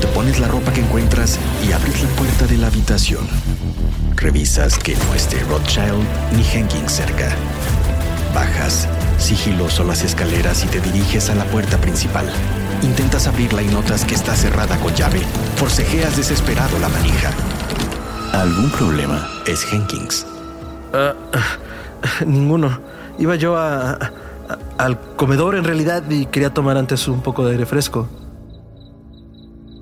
Te 0.00 0.08
pones 0.08 0.40
la 0.40 0.48
ropa 0.48 0.72
que 0.72 0.80
encuentras 0.80 1.38
y 1.66 1.72
abres 1.72 2.02
la 2.02 2.08
puerta 2.10 2.46
de 2.46 2.56
la 2.58 2.66
habitación. 2.66 3.26
Revisas 4.16 4.76
que 4.78 4.96
no 4.96 5.14
esté 5.14 5.38
Rothschild 5.44 6.04
ni 6.36 6.42
Jenkins 6.42 6.92
cerca. 6.92 7.34
Bajas 8.34 8.88
sigiloso 9.18 9.84
las 9.84 10.02
escaleras 10.02 10.64
y 10.64 10.66
te 10.66 10.80
diriges 10.80 11.30
a 11.30 11.34
la 11.34 11.44
puerta 11.44 11.78
principal. 11.78 12.26
Intentas 12.82 13.26
abrirla 13.26 13.62
y 13.62 13.68
notas 13.68 14.04
que 14.04 14.14
está 14.14 14.34
cerrada 14.34 14.76
con 14.78 14.94
llave. 14.94 15.22
Forcejeas 15.56 16.16
desesperado 16.16 16.78
la 16.80 16.88
manija. 16.88 17.30
¿Algún 18.34 18.70
problema? 18.70 19.28
Es 19.46 19.64
Jenkins. 19.64 20.26
Ah, 20.92 21.14
ninguno. 22.26 22.80
Iba 23.18 23.36
yo 23.36 23.56
a, 23.56 23.92
a- 23.92 24.10
al 24.78 24.98
comedor 25.16 25.54
en 25.54 25.64
realidad 25.64 26.02
y 26.10 26.26
quería 26.26 26.52
tomar 26.52 26.76
antes 26.76 27.06
un 27.08 27.22
poco 27.22 27.44
de 27.46 27.52
aire 27.52 27.66
fresco. 27.66 28.08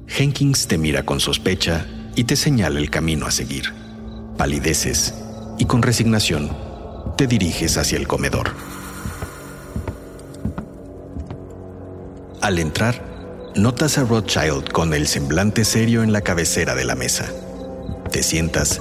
Jenkins 0.06 0.66
te 0.66 0.76
mira 0.78 1.02
con 1.04 1.18
sospecha 1.20 1.86
y 2.14 2.24
te 2.24 2.36
señala 2.36 2.78
el 2.78 2.90
camino 2.90 3.26
a 3.26 3.30
seguir. 3.30 3.72
Palideces 4.36 5.14
y 5.58 5.64
con 5.64 5.82
resignación 5.82 6.50
te 7.16 7.26
diriges 7.26 7.78
hacia 7.78 7.98
el 7.98 8.06
comedor. 8.06 8.50
Al 12.42 12.58
entrar, 12.58 13.02
notas 13.56 13.96
a 13.98 14.04
Rothschild 14.04 14.70
con 14.72 14.92
el 14.94 15.06
semblante 15.06 15.64
serio 15.64 16.02
en 16.02 16.12
la 16.12 16.20
cabecera 16.20 16.74
de 16.74 16.84
la 16.84 16.94
mesa. 16.96 17.26
Te 18.12 18.22
sientas 18.22 18.80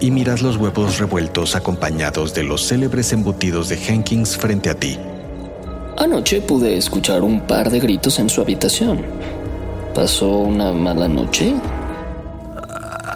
y 0.00 0.10
miras 0.10 0.42
los 0.42 0.56
huevos 0.56 0.98
revueltos 0.98 1.54
acompañados 1.54 2.34
de 2.34 2.42
los 2.42 2.66
célebres 2.66 3.12
embutidos 3.12 3.68
de 3.68 3.76
Jenkins 3.76 4.36
frente 4.36 4.68
a 4.68 4.74
ti. 4.74 4.98
Anoche 5.96 6.40
pude 6.40 6.76
escuchar 6.76 7.22
un 7.22 7.40
par 7.46 7.70
de 7.70 7.78
gritos 7.78 8.18
en 8.18 8.28
su 8.28 8.40
habitación. 8.40 9.00
¿Pasó 9.94 10.28
una 10.28 10.72
mala 10.72 11.06
noche? 11.06 11.54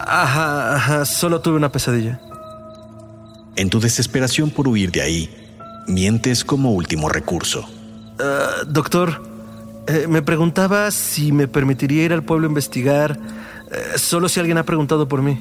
Ajá, 0.07 0.75
ajá, 0.75 1.05
solo 1.05 1.41
tuve 1.41 1.57
una 1.57 1.71
pesadilla. 1.71 2.21
En 3.57 3.69
tu 3.69 3.81
desesperación 3.81 4.49
por 4.49 4.69
huir 4.69 4.91
de 4.91 5.01
ahí, 5.01 5.29
mientes 5.87 6.45
como 6.45 6.71
último 6.71 7.09
recurso. 7.09 7.67
Ah, 8.19 8.63
doctor, 8.65 9.21
eh, 9.87 10.07
me 10.07 10.21
preguntaba 10.21 10.89
si 10.91 11.33
me 11.33 11.49
permitiría 11.49 12.05
ir 12.05 12.13
al 12.13 12.23
pueblo 12.23 12.47
a 12.47 12.49
investigar, 12.49 13.19
eh, 13.73 13.97
solo 13.97 14.29
si 14.29 14.39
alguien 14.39 14.57
ha 14.57 14.63
preguntado 14.63 15.07
por 15.07 15.21
mí. 15.21 15.39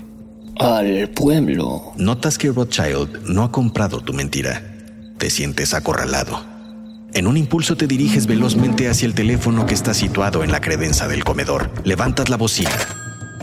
Al 0.59 1.09
pueblo. 1.11 1.93
Notas 1.97 2.39
que 2.39 2.51
Rothschild 2.51 3.25
no 3.25 3.43
ha 3.43 3.51
comprado 3.51 4.01
tu 4.01 4.13
mentira. 4.13 4.63
Te 5.19 5.31
sientes 5.31 5.75
acorralado. 5.75 6.41
En 7.15 7.27
un 7.27 7.37
impulso 7.37 7.77
te 7.77 7.87
diriges 7.87 8.27
velozmente 8.27 8.89
hacia 8.89 9.07
el 9.07 9.15
teléfono 9.15 9.67
que 9.67 9.75
está 9.75 9.93
situado 9.93 10.45
en 10.45 10.51
la 10.51 10.61
credenza 10.61 11.09
del 11.09 11.25
comedor. 11.25 11.71
Levantas 11.85 12.29
la 12.29 12.37
bocina. 12.37 12.71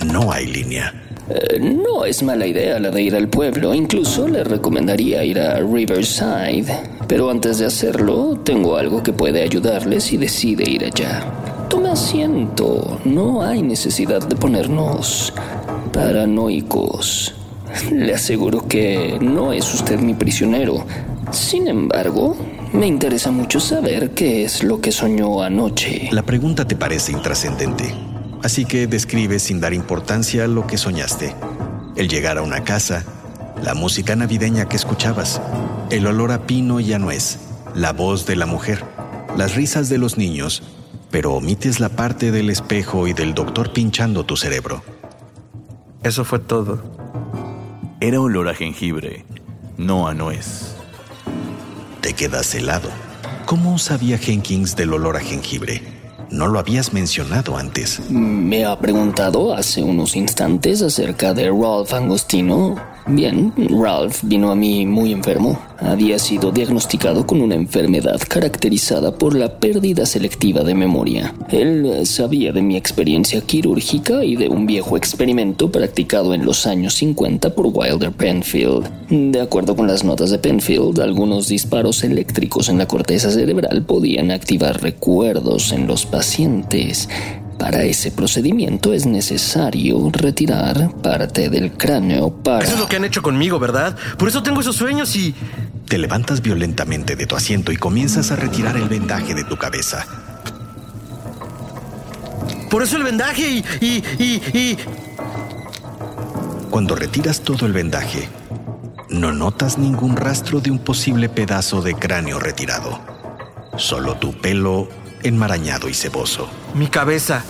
No 0.05 0.31
hay 0.31 0.47
línea. 0.47 0.93
Eh, 1.29 1.59
no 1.59 2.05
es 2.05 2.23
mala 2.23 2.47
idea 2.47 2.79
la 2.79 2.89
de 2.89 3.03
ir 3.03 3.15
al 3.15 3.29
pueblo, 3.29 3.75
incluso 3.75 4.27
le 4.27 4.43
recomendaría 4.43 5.23
ir 5.23 5.39
a 5.39 5.59
Riverside. 5.59 6.65
Pero 7.07 7.29
antes 7.29 7.59
de 7.59 7.67
hacerlo, 7.67 8.39
tengo 8.43 8.77
algo 8.77 9.03
que 9.03 9.13
puede 9.13 9.43
ayudarle 9.43 9.99
si 9.99 10.17
decide 10.17 10.67
ir 10.67 10.85
allá. 10.85 11.23
Tome 11.69 11.89
asiento, 11.89 12.99
no 13.05 13.43
hay 13.43 13.61
necesidad 13.61 14.27
de 14.27 14.35
ponernos 14.35 15.31
paranoicos. 15.93 17.35
Le 17.91 18.15
aseguro 18.15 18.67
que 18.67 19.19
no 19.21 19.53
es 19.53 19.71
usted 19.75 19.99
mi 19.99 20.15
prisionero. 20.15 20.83
Sin 21.31 21.67
embargo, 21.67 22.35
me 22.73 22.87
interesa 22.87 23.29
mucho 23.29 23.59
saber 23.59 24.15
qué 24.15 24.43
es 24.45 24.63
lo 24.63 24.81
que 24.81 24.91
soñó 24.91 25.43
anoche. 25.43 26.09
La 26.11 26.23
pregunta 26.23 26.67
te 26.67 26.75
parece 26.75 27.11
intrascendente, 27.11 27.93
así 28.41 28.65
que 28.65 28.87
describes 28.87 29.43
sin 29.43 29.59
dar 29.59 29.75
importancia 29.75 30.47
lo 30.47 30.65
que 30.65 30.79
soñaste. 30.79 31.35
El 31.95 32.09
llegar 32.09 32.39
a 32.39 32.41
una 32.41 32.63
casa, 32.63 33.05
la 33.61 33.75
música 33.75 34.15
navideña 34.15 34.67
que 34.67 34.75
escuchabas, 34.75 35.39
el 35.91 36.07
olor 36.07 36.31
a 36.31 36.47
pino 36.47 36.79
y 36.79 36.93
a 36.93 36.99
nuez, 36.99 37.37
la 37.75 37.93
voz 37.93 38.25
de 38.25 38.35
la 38.35 38.47
mujer, 38.47 38.83
las 39.37 39.53
risas 39.53 39.87
de 39.87 39.99
los 39.99 40.17
niños 40.17 40.63
pero 41.11 41.33
omites 41.33 41.79
la 41.79 41.89
parte 41.89 42.31
del 42.31 42.49
espejo 42.49 43.07
y 43.07 43.13
del 43.13 43.33
doctor 43.33 43.73
pinchando 43.73 44.25
tu 44.25 44.37
cerebro. 44.37 44.83
Eso 46.03 46.23
fue 46.23 46.39
todo. 46.39 46.81
Era 47.99 48.21
olor 48.21 48.47
a 48.47 48.53
jengibre, 48.53 49.25
no 49.77 50.07
a 50.07 50.13
nuez. 50.13 50.75
Te 52.01 52.13
quedas 52.13 52.53
helado. 52.55 52.89
¿Cómo 53.45 53.77
sabía 53.77 54.17
Jenkins 54.17 54.75
del 54.75 54.93
olor 54.93 55.17
a 55.17 55.19
jengibre? 55.19 55.81
No 56.31 56.47
lo 56.47 56.59
habías 56.59 56.93
mencionado 56.93 57.57
antes. 57.57 57.99
Me 58.09 58.63
ha 58.63 58.79
preguntado 58.79 59.53
hace 59.53 59.81
unos 59.81 60.15
instantes 60.15 60.81
acerca 60.83 61.33
de 61.33 61.49
Ralph 61.49 61.91
Angostino. 61.93 62.75
Bien, 63.11 63.51
Ralph 63.69 64.19
vino 64.21 64.51
a 64.51 64.55
mí 64.55 64.85
muy 64.85 65.11
enfermo. 65.11 65.59
Había 65.79 66.19
sido 66.19 66.51
diagnosticado 66.51 67.25
con 67.25 67.41
una 67.41 67.55
enfermedad 67.55 68.19
caracterizada 68.27 69.15
por 69.15 69.35
la 69.35 69.57
pérdida 69.57 70.05
selectiva 70.05 70.63
de 70.63 70.75
memoria. 70.75 71.33
Él 71.49 72.05
sabía 72.05 72.51
de 72.51 72.61
mi 72.61 72.77
experiencia 72.77 73.41
quirúrgica 73.41 74.23
y 74.23 74.35
de 74.35 74.47
un 74.47 74.67
viejo 74.67 74.95
experimento 74.95 75.71
practicado 75.71 76.35
en 76.35 76.45
los 76.45 76.67
años 76.67 76.93
50 76.95 77.55
por 77.55 77.71
Wilder 77.73 78.11
Penfield. 78.11 78.87
De 79.09 79.41
acuerdo 79.41 79.75
con 79.75 79.87
las 79.87 80.03
notas 80.03 80.29
de 80.29 80.37
Penfield, 80.37 80.99
algunos 80.99 81.47
disparos 81.47 82.03
eléctricos 82.03 82.69
en 82.69 82.77
la 82.77 82.87
corteza 82.87 83.31
cerebral 83.31 83.83
podían 83.85 84.29
activar 84.29 84.83
recuerdos 84.83 85.71
en 85.71 85.87
los 85.87 86.05
pacientes. 86.05 87.09
Para 87.59 87.83
ese 87.83 88.11
procedimiento 88.11 88.93
es 88.93 89.05
necesario 89.05 90.09
retirar 90.13 90.91
parte 91.03 91.49
del 91.49 91.73
cráneo 91.73 92.31
para... 92.31 92.63
Eso 92.63 92.75
es 92.75 92.79
lo 92.79 92.87
que 92.87 92.95
han 92.95 93.03
hecho 93.03 93.21
conmigo, 93.21 93.59
¿verdad? 93.59 93.97
Por 94.17 94.29
eso 94.29 94.41
tengo 94.41 94.61
esos 94.61 94.77
sueños 94.77 95.13
y... 95.15 95.35
Te 95.87 95.97
levantas 95.97 96.41
violentamente 96.41 97.17
de 97.17 97.25
tu 97.25 97.35
asiento 97.35 97.71
y 97.73 97.77
comienzas 97.77 98.31
a 98.31 98.37
retirar 98.37 98.77
el 98.77 98.87
vendaje 98.87 99.35
de 99.35 99.43
tu 99.43 99.57
cabeza. 99.57 100.05
Por 102.69 102.81
eso 102.81 102.95
el 102.95 103.03
vendaje 103.03 103.41
y... 103.49 103.65
y, 103.81 104.03
y, 104.17 104.57
y... 104.57 104.77
Cuando 106.69 106.95
retiras 106.95 107.41
todo 107.41 107.65
el 107.65 107.73
vendaje, 107.73 108.29
no 109.09 109.33
notas 109.33 109.77
ningún 109.77 110.15
rastro 110.15 110.61
de 110.61 110.71
un 110.71 110.79
posible 110.79 111.27
pedazo 111.27 111.81
de 111.81 111.95
cráneo 111.95 112.39
retirado. 112.39 112.99
Solo 113.75 114.15
tu 114.15 114.31
pelo 114.31 114.87
enmarañado 115.23 115.89
y 115.89 115.93
ceboso. 115.93 116.49
Mi 116.73 116.87
cabeza. 116.87 117.43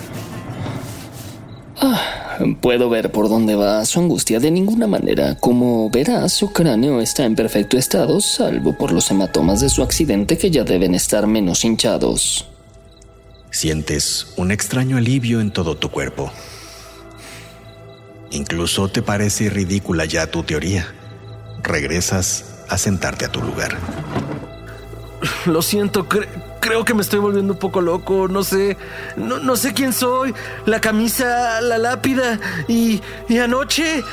Ah, 1.81 2.37
puedo 2.61 2.89
ver 2.89 3.11
por 3.11 3.29
dónde 3.29 3.55
va 3.55 3.85
su 3.85 3.99
angustia 3.99 4.39
de 4.39 4.51
ninguna 4.51 4.87
manera. 4.87 5.35
Como 5.35 5.89
verás, 5.89 6.33
su 6.33 6.51
cráneo 6.51 7.01
está 7.01 7.25
en 7.25 7.35
perfecto 7.35 7.77
estado, 7.77 8.19
salvo 8.21 8.77
por 8.77 8.91
los 8.91 9.09
hematomas 9.11 9.61
de 9.61 9.69
su 9.69 9.81
accidente 9.83 10.37
que 10.37 10.51
ya 10.51 10.63
deben 10.63 10.95
estar 10.95 11.27
menos 11.27 11.63
hinchados. 11.63 12.47
Sientes 13.51 14.27
un 14.37 14.51
extraño 14.51 14.97
alivio 14.97 15.41
en 15.41 15.51
todo 15.51 15.75
tu 15.75 15.89
cuerpo. 15.89 16.31
Incluso 18.31 18.89
te 18.89 19.01
parece 19.01 19.49
ridícula 19.49 20.05
ya 20.05 20.27
tu 20.27 20.43
teoría. 20.43 20.87
Regresas 21.63 22.45
a 22.69 22.77
sentarte 22.77 23.25
a 23.25 23.31
tu 23.31 23.41
lugar. 23.41 23.77
Lo 25.45 25.61
siento, 25.61 26.07
creo 26.59 26.85
que 26.85 26.93
me 26.93 27.01
estoy 27.01 27.19
volviendo 27.19 27.53
un 27.53 27.59
poco 27.59 27.81
loco, 27.81 28.27
no 28.27 28.43
sé, 28.43 28.77
no, 29.15 29.39
no 29.39 29.55
sé 29.55 29.73
quién 29.73 29.93
soy, 29.93 30.33
la 30.65 30.79
camisa, 30.81 31.61
la 31.61 31.77
lápida 31.77 32.39
y, 32.67 33.01
y 33.27 33.37
anoche... 33.37 34.03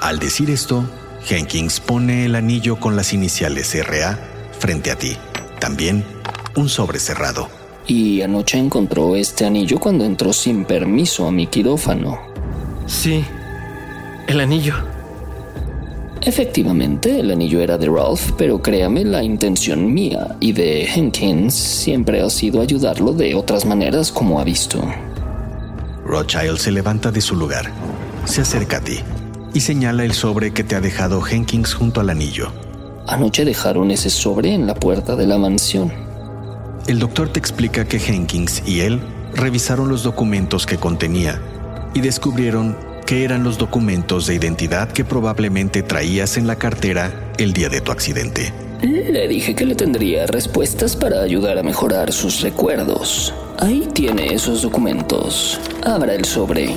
Al 0.00 0.18
decir 0.18 0.50
esto, 0.50 0.84
Jenkins 1.24 1.80
pone 1.80 2.24
el 2.24 2.34
anillo 2.34 2.76
con 2.76 2.96
las 2.96 3.12
iniciales 3.12 3.74
RA 3.86 4.18
frente 4.58 4.90
a 4.90 4.96
ti. 4.96 5.16
También 5.60 6.04
un 6.56 6.68
sobre 6.68 6.98
cerrado. 6.98 7.48
Y 7.86 8.22
anoche 8.22 8.58
encontró 8.58 9.16
este 9.16 9.44
anillo 9.44 9.78
cuando 9.78 10.04
entró 10.04 10.32
sin 10.32 10.64
permiso 10.64 11.26
a 11.26 11.32
mi 11.32 11.46
quirófano. 11.46 12.20
Sí, 12.86 13.24
el 14.26 14.40
anillo. 14.40 14.74
Efectivamente, 16.24 17.18
el 17.18 17.32
anillo 17.32 17.60
era 17.60 17.76
de 17.76 17.88
Ralph, 17.88 18.30
pero 18.38 18.62
créame, 18.62 19.04
la 19.04 19.24
intención 19.24 19.92
mía 19.92 20.36
y 20.38 20.52
de 20.52 20.86
Jenkins 20.86 21.52
siempre 21.52 22.22
ha 22.22 22.30
sido 22.30 22.60
ayudarlo 22.60 23.12
de 23.12 23.34
otras 23.34 23.66
maneras 23.66 24.12
como 24.12 24.38
ha 24.38 24.44
visto. 24.44 24.80
Rothschild 26.04 26.58
se 26.58 26.70
levanta 26.70 27.10
de 27.10 27.20
su 27.20 27.34
lugar, 27.34 27.72
se 28.24 28.42
acerca 28.42 28.76
a 28.76 28.80
ti 28.80 29.00
y 29.52 29.60
señala 29.60 30.04
el 30.04 30.12
sobre 30.12 30.52
que 30.52 30.62
te 30.62 30.76
ha 30.76 30.80
dejado 30.80 31.20
Jenkins 31.22 31.74
junto 31.74 32.00
al 32.00 32.10
anillo. 32.10 32.52
Anoche 33.08 33.44
dejaron 33.44 33.90
ese 33.90 34.08
sobre 34.08 34.54
en 34.54 34.68
la 34.68 34.74
puerta 34.74 35.16
de 35.16 35.26
la 35.26 35.38
mansión. 35.38 35.92
El 36.86 37.00
doctor 37.00 37.30
te 37.30 37.40
explica 37.40 37.84
que 37.84 37.98
Jenkins 37.98 38.62
y 38.64 38.80
él 38.80 39.00
revisaron 39.34 39.88
los 39.88 40.04
documentos 40.04 40.66
que 40.66 40.76
contenía 40.76 41.40
y 41.94 42.00
descubrieron 42.00 42.76
que 43.12 43.24
eran 43.24 43.44
los 43.44 43.58
documentos 43.58 44.26
de 44.26 44.36
identidad 44.36 44.90
que 44.90 45.04
probablemente 45.04 45.82
traías 45.82 46.38
en 46.38 46.46
la 46.46 46.56
cartera 46.56 47.30
el 47.36 47.52
día 47.52 47.68
de 47.68 47.82
tu 47.82 47.92
accidente. 47.92 48.54
Le 48.80 49.28
dije 49.28 49.54
que 49.54 49.66
le 49.66 49.74
tendría 49.74 50.26
respuestas 50.26 50.96
para 50.96 51.20
ayudar 51.20 51.58
a 51.58 51.62
mejorar 51.62 52.10
sus 52.10 52.40
recuerdos. 52.40 53.34
Ahí 53.58 53.86
tiene 53.92 54.32
esos 54.32 54.62
documentos. 54.62 55.60
Abra 55.84 56.14
el 56.14 56.24
sobre. 56.24 56.74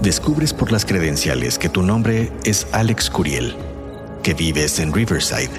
Descubres 0.00 0.54
por 0.54 0.70
las 0.70 0.84
credenciales 0.84 1.58
que 1.58 1.68
tu 1.68 1.82
nombre 1.82 2.30
es 2.44 2.68
Alex 2.70 3.10
Curiel, 3.10 3.56
que 4.22 4.32
vives 4.32 4.78
en 4.78 4.92
Riverside, 4.92 5.50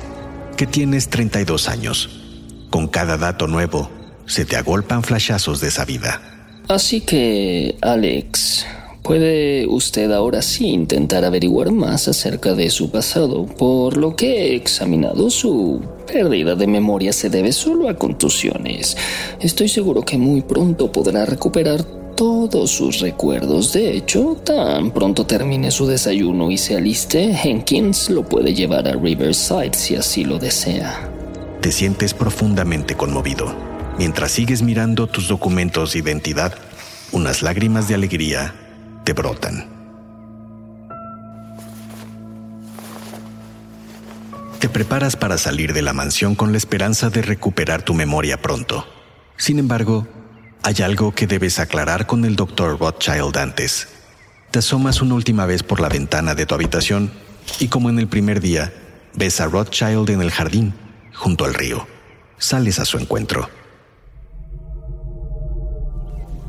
que 0.55 0.65
tienes 0.65 1.09
32 1.09 1.67
años. 1.67 2.21
Con 2.69 2.87
cada 2.87 3.17
dato 3.17 3.47
nuevo, 3.47 3.91
se 4.27 4.45
te 4.45 4.55
agolpan 4.55 5.03
flashazos 5.03 5.59
de 5.59 5.67
esa 5.67 5.83
vida. 5.83 6.21
Así 6.69 7.01
que, 7.01 7.77
Alex, 7.81 8.65
Puede 9.05 9.67
usted 9.67 10.11
ahora 10.11 10.41
sí 10.41 10.65
intentar 10.65 11.25
averiguar 11.25 11.69
más 11.69 12.07
acerca 12.07 12.55
de 12.55 12.71
su 12.71 12.89
pasado, 12.89 13.45
por 13.45 13.97
lo 13.97 14.15
que 14.15 14.47
he 14.47 14.55
examinado 14.55 15.29
su 15.29 15.79
pérdida 16.11 16.55
de 16.55 16.65
memoria 16.65 17.13
se 17.13 17.29
debe 17.29 17.51
solo 17.51 17.87
a 17.87 17.93
contusiones. 17.93 18.97
Estoy 19.39 19.69
seguro 19.69 20.01
que 20.01 20.17
muy 20.17 20.41
pronto 20.41 20.91
podrá 20.91 21.23
recuperar 21.23 21.83
todos 22.15 22.71
sus 22.71 22.99
recuerdos. 22.99 23.73
De 23.73 23.95
hecho, 23.95 24.37
tan 24.43 24.89
pronto 24.89 25.27
termine 25.27 25.69
su 25.69 25.85
desayuno 25.85 26.49
y 26.49 26.57
se 26.57 26.75
aliste, 26.75 27.31
Jenkins 27.31 28.09
lo 28.09 28.23
puede 28.23 28.55
llevar 28.55 28.87
a 28.87 28.93
Riverside 28.93 29.75
si 29.75 29.95
así 29.95 30.23
lo 30.23 30.39
desea. 30.39 31.11
Te 31.61 31.71
sientes 31.71 32.15
profundamente 32.15 32.95
conmovido. 32.95 33.53
Mientras 33.99 34.31
sigues 34.31 34.63
mirando 34.63 35.05
tus 35.05 35.27
documentos 35.27 35.93
de 35.93 35.99
identidad, 35.99 36.55
unas 37.11 37.43
lágrimas 37.43 37.87
de 37.87 37.93
alegría 37.93 38.55
te 39.05 39.13
brotan. 39.13 39.69
Te 44.59 44.67
preparas 44.67 45.15
para 45.15 45.37
salir 45.37 45.73
de 45.73 45.83
la 45.83 45.93
mansión 45.93 46.33
con 46.35 46.51
la 46.51 46.57
esperanza 46.57 47.09
de 47.11 47.21
recuperar 47.21 47.83
tu 47.83 47.93
memoria 47.93 48.41
pronto. 48.41 48.85
Sin 49.37 49.59
embargo, 49.59 50.07
hay 50.63 50.81
algo 50.81 51.13
que 51.13 51.27
debes 51.27 51.59
aclarar 51.59 52.07
con 52.07 52.25
el 52.25 52.35
doctor 52.35 52.79
Rothschild 52.79 53.37
antes. 53.37 53.89
Te 54.49 54.59
asomas 54.59 55.01
una 55.01 55.13
última 55.13 55.45
vez 55.45 55.61
por 55.61 55.79
la 55.79 55.89
ventana 55.89 56.33
de 56.33 56.47
tu 56.47 56.55
habitación 56.55 57.11
y 57.59 57.67
como 57.67 57.89
en 57.91 57.99
el 57.99 58.07
primer 58.07 58.41
día, 58.41 58.73
ves 59.13 59.39
a 59.39 59.45
Rothschild 59.45 60.09
en 60.09 60.21
el 60.21 60.31
jardín, 60.31 60.73
junto 61.13 61.45
al 61.45 61.53
río. 61.53 61.85
Sales 62.39 62.79
a 62.79 62.85
su 62.85 62.97
encuentro. 62.97 63.47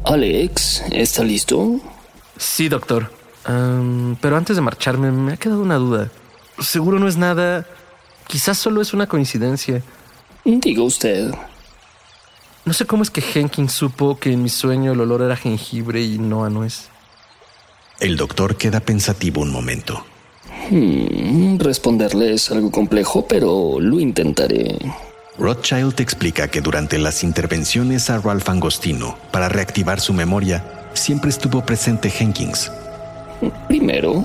Alex, 0.05 0.85
¿está 0.93 1.23
listo? 1.23 1.81
Sí, 2.37 2.69
doctor. 2.69 3.11
pero 3.45 4.37
antes 4.37 4.57
de 4.57 4.63
marcharme, 4.63 5.11
me 5.11 5.35
ha 5.35 5.37
quedado 5.37 5.61
una 5.61 5.77
duda. 5.77 6.11
Seguro 6.59 6.99
no 6.99 7.09
es 7.09 7.17
nada. 7.17 7.67
Quizás 8.27 8.59
solo 8.59 8.81
es 8.81 8.93
una 8.93 9.07
coincidencia. 9.07 9.83
Diga 10.45 10.83
usted. 10.83 11.33
No 12.65 12.73
sé 12.73 12.85
cómo 12.85 13.03
es 13.03 13.11
que 13.11 13.21
Jenkins 13.21 13.73
supo 13.73 14.19
que 14.19 14.33
en 14.33 14.43
mi 14.43 14.49
sueño 14.49 14.93
el 14.93 15.01
olor 15.01 15.23
era 15.23 15.37
jengibre 15.37 16.03
y 16.03 16.19
no 16.19 16.45
a 16.45 16.51
nuez. 16.51 16.89
El 18.01 18.17
doctor 18.17 18.57
queda 18.57 18.81
pensativo 18.81 19.41
un 19.41 19.53
momento. 19.53 20.05
Hmm, 20.71 21.59
responderle 21.59 22.35
es 22.35 22.51
algo 22.51 22.71
complejo, 22.71 23.27
pero 23.27 23.79
lo 23.79 24.01
intentaré. 24.01 24.77
Rothschild 25.39 26.01
explica 26.01 26.49
que 26.49 26.61
durante 26.61 26.99
las 26.99 27.23
intervenciones 27.23 28.11
a 28.11 28.19
Ralph 28.19 28.49
Angostino 28.49 29.17
para 29.31 29.49
reactivar 29.49 30.01
su 30.01 30.13
memoria, 30.13 30.76
siempre 30.97 31.31
estuvo 31.31 31.65
presente 31.65 32.11
Jenkins. 32.11 32.71
Primero, 33.69 34.25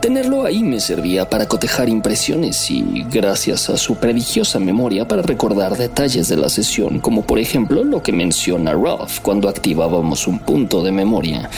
tenerlo 0.00 0.44
ahí 0.44 0.62
me 0.62 0.80
servía 0.80 1.28
para 1.28 1.46
cotejar 1.46 1.88
impresiones 1.88 2.70
y 2.70 3.04
gracias 3.10 3.68
a 3.68 3.76
su 3.76 3.96
prodigiosa 3.96 4.58
memoria 4.58 5.06
para 5.06 5.22
recordar 5.22 5.76
detalles 5.76 6.28
de 6.28 6.36
la 6.36 6.48
sesión, 6.48 7.00
como 7.00 7.22
por 7.22 7.38
ejemplo 7.38 7.84
lo 7.84 8.02
que 8.02 8.12
menciona 8.12 8.72
Ralph 8.72 9.20
cuando 9.22 9.48
activábamos 9.48 10.26
un 10.26 10.38
punto 10.38 10.82
de 10.82 10.92
memoria. 10.92 11.50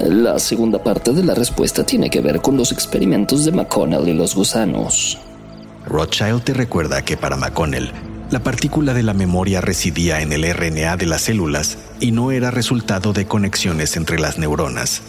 La 0.00 0.38
segunda 0.38 0.82
parte 0.82 1.12
de 1.12 1.24
la 1.24 1.34
respuesta 1.34 1.84
tiene 1.84 2.10
que 2.10 2.20
ver 2.20 2.40
con 2.40 2.56
los 2.56 2.72
experimentos 2.72 3.44
de 3.44 3.52
McConnell 3.52 4.08
y 4.08 4.14
los 4.14 4.34
gusanos. 4.34 5.18
Rothschild 5.86 6.44
te 6.44 6.54
recuerda 6.54 7.02
que 7.02 7.16
para 7.16 7.36
McConnell 7.36 7.90
La 8.30 8.44
partícula 8.44 8.94
de 8.94 9.02
la 9.02 9.12
memoria 9.12 9.60
residía 9.60 10.20
en 10.20 10.32
el 10.32 10.44
RNA 10.44 10.96
de 10.96 11.06
las 11.06 11.22
células 11.22 11.78
y 11.98 12.12
no 12.12 12.30
era 12.30 12.52
resultado 12.52 13.12
de 13.12 13.26
conexiones 13.26 13.96
entre 13.96 14.20
las 14.20 14.38
neuronas. 14.38 15.02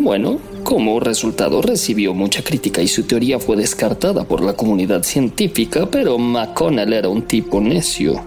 Bueno, 0.00 0.40
como 0.64 0.98
resultado 0.98 1.62
recibió 1.62 2.12
mucha 2.12 2.42
crítica 2.42 2.82
y 2.82 2.88
su 2.88 3.04
teoría 3.04 3.38
fue 3.38 3.56
descartada 3.56 4.24
por 4.24 4.42
la 4.42 4.54
comunidad 4.54 5.04
científica, 5.04 5.86
pero 5.88 6.18
McConnell 6.18 6.92
era 6.92 7.08
un 7.08 7.22
tipo 7.22 7.60
necio. 7.60 8.20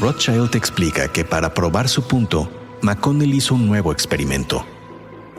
Rothschild 0.00 0.56
explica 0.56 1.12
que 1.12 1.26
para 1.26 1.52
probar 1.52 1.90
su 1.90 2.04
punto, 2.04 2.50
McConnell 2.80 3.34
hizo 3.34 3.54
un 3.54 3.66
nuevo 3.66 3.92
experimento. 3.92 4.64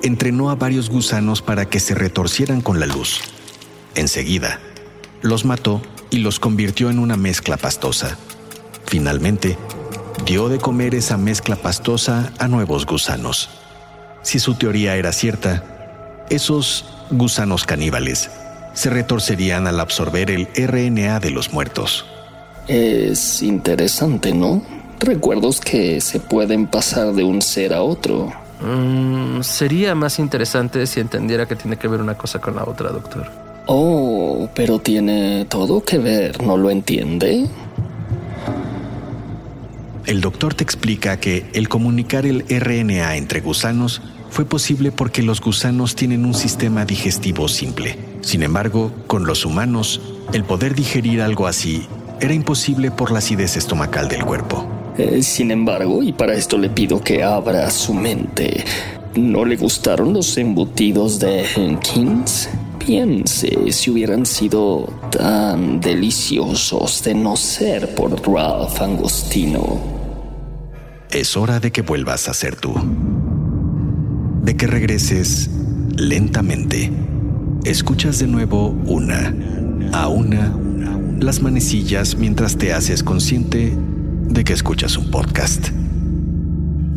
Entrenó 0.04 0.52
a 0.52 0.56
varios 0.56 0.92
gusanos 0.92 1.42
para 1.42 1.66
que 1.66 1.80
se 1.80 1.96
retorcieran 1.96 2.62
con 2.62 2.80
la 2.80 2.86
luz. 2.86 3.22
Enseguida, 3.96 4.60
los 5.24 5.44
mató 5.44 5.82
y 6.14 6.18
los 6.18 6.40
convirtió 6.40 6.92
en 6.92 7.00
una 7.00 7.18
mezcla 7.18 7.58
pastosa. 7.58 8.20
Finalmente, 8.86 9.58
dio 10.26 10.48
de 10.48 10.60
comer 10.60 10.94
esa 10.94 11.18
mezcla 11.18 11.56
pastosa 11.56 12.32
a 12.38 12.48
nuevos 12.48 12.86
gusanos. 12.86 13.50
Si 14.22 14.38
su 14.38 14.54
teoría 14.54 14.96
era 14.96 15.12
cierta, 15.12 15.64
esos 16.30 16.86
gusanos 17.10 17.66
caníbales 17.66 18.30
se 18.74 18.92
retorcerían 18.92 19.66
al 19.66 19.80
absorber 19.80 20.30
el 20.30 20.48
RNA 20.56 21.20
de 21.20 21.32
los 21.32 21.52
muertos. 21.52 22.06
Es 22.68 23.42
interesante, 23.42 24.36
¿no? 24.36 24.64
Recuerdos 25.00 25.60
que 25.62 26.00
se 26.00 26.20
pueden 26.20 26.68
pasar 26.68 27.14
de 27.14 27.24
un 27.24 27.42
ser 27.42 27.74
a 27.74 27.82
otro. 27.82 28.32
Mm, 28.62 29.42
sería 29.42 29.96
más 29.96 30.20
interesante 30.20 30.86
si 30.86 31.00
entendiera 31.00 31.48
que 31.48 31.56
tiene 31.56 31.78
que 31.78 31.88
ver 31.88 32.02
una 32.02 32.16
cosa 32.16 32.40
con 32.40 32.56
la 32.56 32.66
otra, 32.66 32.90
doctor. 32.90 33.43
Oh, 33.66 34.50
pero 34.54 34.80
tiene 34.80 35.46
todo 35.46 35.84
que 35.84 35.98
ver, 35.98 36.44
¿no 36.44 36.58
lo 36.58 36.70
entiende? 36.70 37.48
El 40.06 40.20
doctor 40.20 40.54
te 40.54 40.64
explica 40.64 41.18
que 41.18 41.46
el 41.54 41.70
comunicar 41.70 42.26
el 42.26 42.44
RNA 42.50 43.16
entre 43.16 43.40
gusanos 43.40 44.02
fue 44.30 44.44
posible 44.44 44.92
porque 44.92 45.24
los 45.24 45.40
gusanos 45.40 45.96
tienen 45.96 46.26
un 46.26 46.34
sistema 46.34 46.84
digestivo 46.84 47.48
simple. 47.48 47.98
Sin 48.22 48.44
embargo, 48.44 48.92
con 49.08 49.26
los 49.26 49.46
humanos, 49.46 50.02
el 50.34 50.44
poder 50.44 50.76
digerir 50.76 51.22
algo 51.22 51.48
así 51.48 51.88
era 52.20 52.34
imposible 52.34 52.92
por 52.92 53.12
la 53.12 53.20
acidez 53.20 53.56
estomacal 53.56 54.10
del 54.10 54.26
cuerpo. 54.26 54.68
Eh, 54.98 55.24
sin 55.24 55.52
embargo, 55.52 56.04
y 56.04 56.12
para 56.12 56.34
esto 56.34 56.58
le 56.58 56.70
pido 56.70 57.02
que 57.02 57.24
abra 57.24 57.70
su 57.72 57.94
mente, 57.94 58.66
¿no 59.16 59.46
le 59.46 59.56
gustaron 59.56 60.14
los 60.14 60.38
embutidos 60.38 61.20
de 61.20 61.44
Jenkins? 61.44 62.50
Piense 62.86 63.72
si 63.72 63.92
hubieran 63.92 64.26
sido 64.26 64.86
tan 65.10 65.80
deliciosos 65.80 67.02
de 67.02 67.14
no 67.14 67.38
ser 67.38 67.96
por 67.96 68.12
Ralph 68.28 68.82
Angostino. 68.82 69.80
Es 71.10 71.38
hora 71.38 71.62
de 71.62 71.72
que 71.72 71.82
vuelvas 71.82 72.28
a 72.28 72.34
ser 72.34 72.58
tú. 72.58 72.74
De 74.42 74.58
que 74.58 74.68
regreses 74.68 75.50
lentamente. 75.96 76.92
Escuchas 77.64 78.20
de 78.20 78.28
nuevo 78.28 78.68
una 78.86 79.34
a 79.94 80.10
una 80.10 80.54
las 81.22 81.42
manecillas 81.42 82.18
mientras 82.18 82.58
te 82.58 82.74
haces 82.74 83.02
consciente 83.02 83.78
de 83.78 84.44
que 84.44 84.52
escuchas 84.52 84.98
un 84.98 85.10
podcast. 85.10 85.70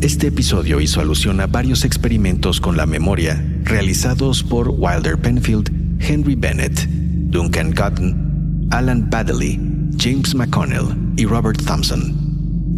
Este 0.01 0.27
episodio 0.27 0.81
hizo 0.81 1.01
alusión 1.01 1.41
a 1.41 1.47
varios 1.47 1.85
experimentos 1.85 2.61
con 2.61 2.77
la 2.77 2.87
memoria 2.87 3.45
realizados 3.65 4.43
por 4.43 4.69
Wilder 4.69 5.19
Penfield, 5.19 5.76
Henry 5.99 6.35
Bennett, 6.35 6.87
Duncan 6.89 7.73
Cotton, 7.73 8.69
Alan 8.71 9.09
Baddeley, 9.11 9.61
James 9.99 10.35
McConnell 10.35 10.87
y 11.17 11.25
Robert 11.25 11.63
Thompson. 11.65 12.27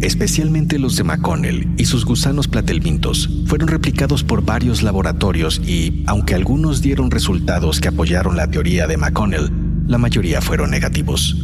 Especialmente 0.01 0.79
los 0.79 0.95
de 0.95 1.03
McConnell 1.03 1.73
y 1.77 1.85
sus 1.85 2.05
gusanos 2.05 2.47
platelmintos 2.47 3.29
fueron 3.45 3.67
replicados 3.67 4.23
por 4.23 4.45
varios 4.45 4.81
laboratorios 4.81 5.61
y, 5.65 6.03
aunque 6.07 6.35
algunos 6.35 6.81
dieron 6.81 7.11
resultados 7.11 7.81
que 7.81 7.89
apoyaron 7.89 8.37
la 8.37 8.49
teoría 8.49 8.87
de 8.87 8.95
McConnell, 8.95 9.51
la 9.87 9.97
mayoría 9.97 10.41
fueron 10.41 10.71
negativos. 10.71 11.35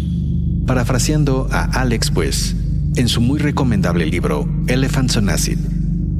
Parafraseando 0.65 1.49
a 1.51 1.63
Alex 1.81 2.11
West, 2.15 2.55
en 2.95 3.09
su 3.09 3.19
muy 3.19 3.39
recomendable 3.39 4.05
libro 4.05 4.47
Elephants 4.67 5.17
on 5.17 5.29
Acid, 5.29 5.59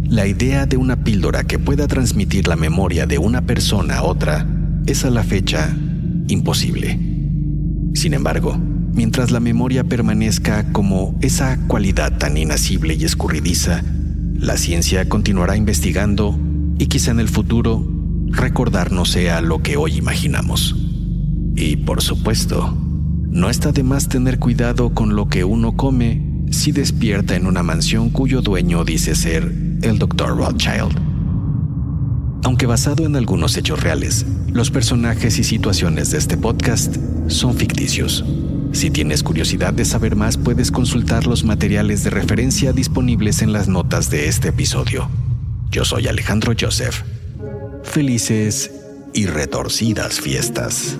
la 0.04 0.28
idea 0.28 0.66
de 0.66 0.76
una 0.78 1.04
píldora 1.04 1.46
que 1.46 1.58
pueda 1.58 1.88
transmitir 1.88 2.48
la 2.48 2.58
memoria 2.58 3.06
de 3.06 3.18
una 3.18 3.44
persona 3.44 3.98
a 3.98 4.04
otra 4.04 4.46
es 4.86 5.06
a 5.06 5.10
la 5.10 5.24
fecha 5.24 5.76
imposible. 6.28 7.00
Sin 7.94 8.14
embargo, 8.14 8.58
mientras 8.58 9.32
la 9.32 9.40
memoria 9.40 9.84
permanezca 9.84 10.72
como 10.72 11.18
esa 11.22 11.58
cualidad 11.68 12.18
tan 12.18 12.38
inacible 12.38 12.94
y 12.96 13.04
escurridiza, 13.04 13.84
la 14.36 14.58
ciencia 14.58 15.08
continuará 15.08 15.58
investigando 15.58 16.38
y 16.78 16.88
quizá 16.88 17.12
en 17.12 17.20
el 17.20 17.30
futuro 17.30 17.88
recordar 18.28 18.92
no 18.92 19.06
sea 19.06 19.42
lo 19.42 19.62
que 19.62 19.78
hoy 19.78 19.98
imaginamos. 19.98 20.76
Y 21.56 21.78
por 21.78 22.02
supuesto, 22.02 22.78
no 23.30 23.50
está 23.50 23.72
de 23.72 23.84
más 23.84 24.10
tener 24.10 24.40
cuidado 24.40 24.94
con 24.94 25.16
lo 25.16 25.30
que 25.30 25.44
uno 25.44 25.76
come 25.76 26.46
si 26.52 26.72
despierta 26.72 27.36
en 27.36 27.48
una 27.48 27.64
mansión 27.64 28.10
cuyo 28.10 28.42
dueño 28.42 28.84
dice 28.84 29.16
ser 29.16 29.44
el 29.82 30.00
Dr. 30.00 30.38
Rothschild. 30.38 31.05
Aunque 32.46 32.68
basado 32.68 33.08
en 33.08 33.16
algunos 33.16 33.58
hechos 33.58 33.82
reales, 33.82 34.24
los 34.54 34.70
personajes 34.70 35.40
y 35.40 35.44
situaciones 35.44 36.12
de 36.12 36.20
este 36.20 36.38
podcast 36.38 36.96
son 37.26 37.56
ficticios. 37.56 38.24
Si 38.72 38.92
tienes 38.92 39.24
curiosidad 39.24 39.74
de 39.74 39.84
saber 39.84 40.16
más, 40.16 40.38
puedes 40.38 40.70
consultar 40.70 41.26
los 41.26 41.44
materiales 41.44 42.04
de 42.04 42.12
referencia 42.12 42.72
disponibles 42.72 43.42
en 43.42 43.52
las 43.52 43.68
notas 43.68 44.12
de 44.12 44.28
este 44.28 44.50
episodio. 44.50 45.10
Yo 45.72 45.86
soy 45.86 46.08
Alejandro 46.08 46.54
Joseph. 46.58 47.02
Felices 47.82 48.70
y 49.16 49.26
retorcidas 49.26 50.22
fiestas. 50.22 51.00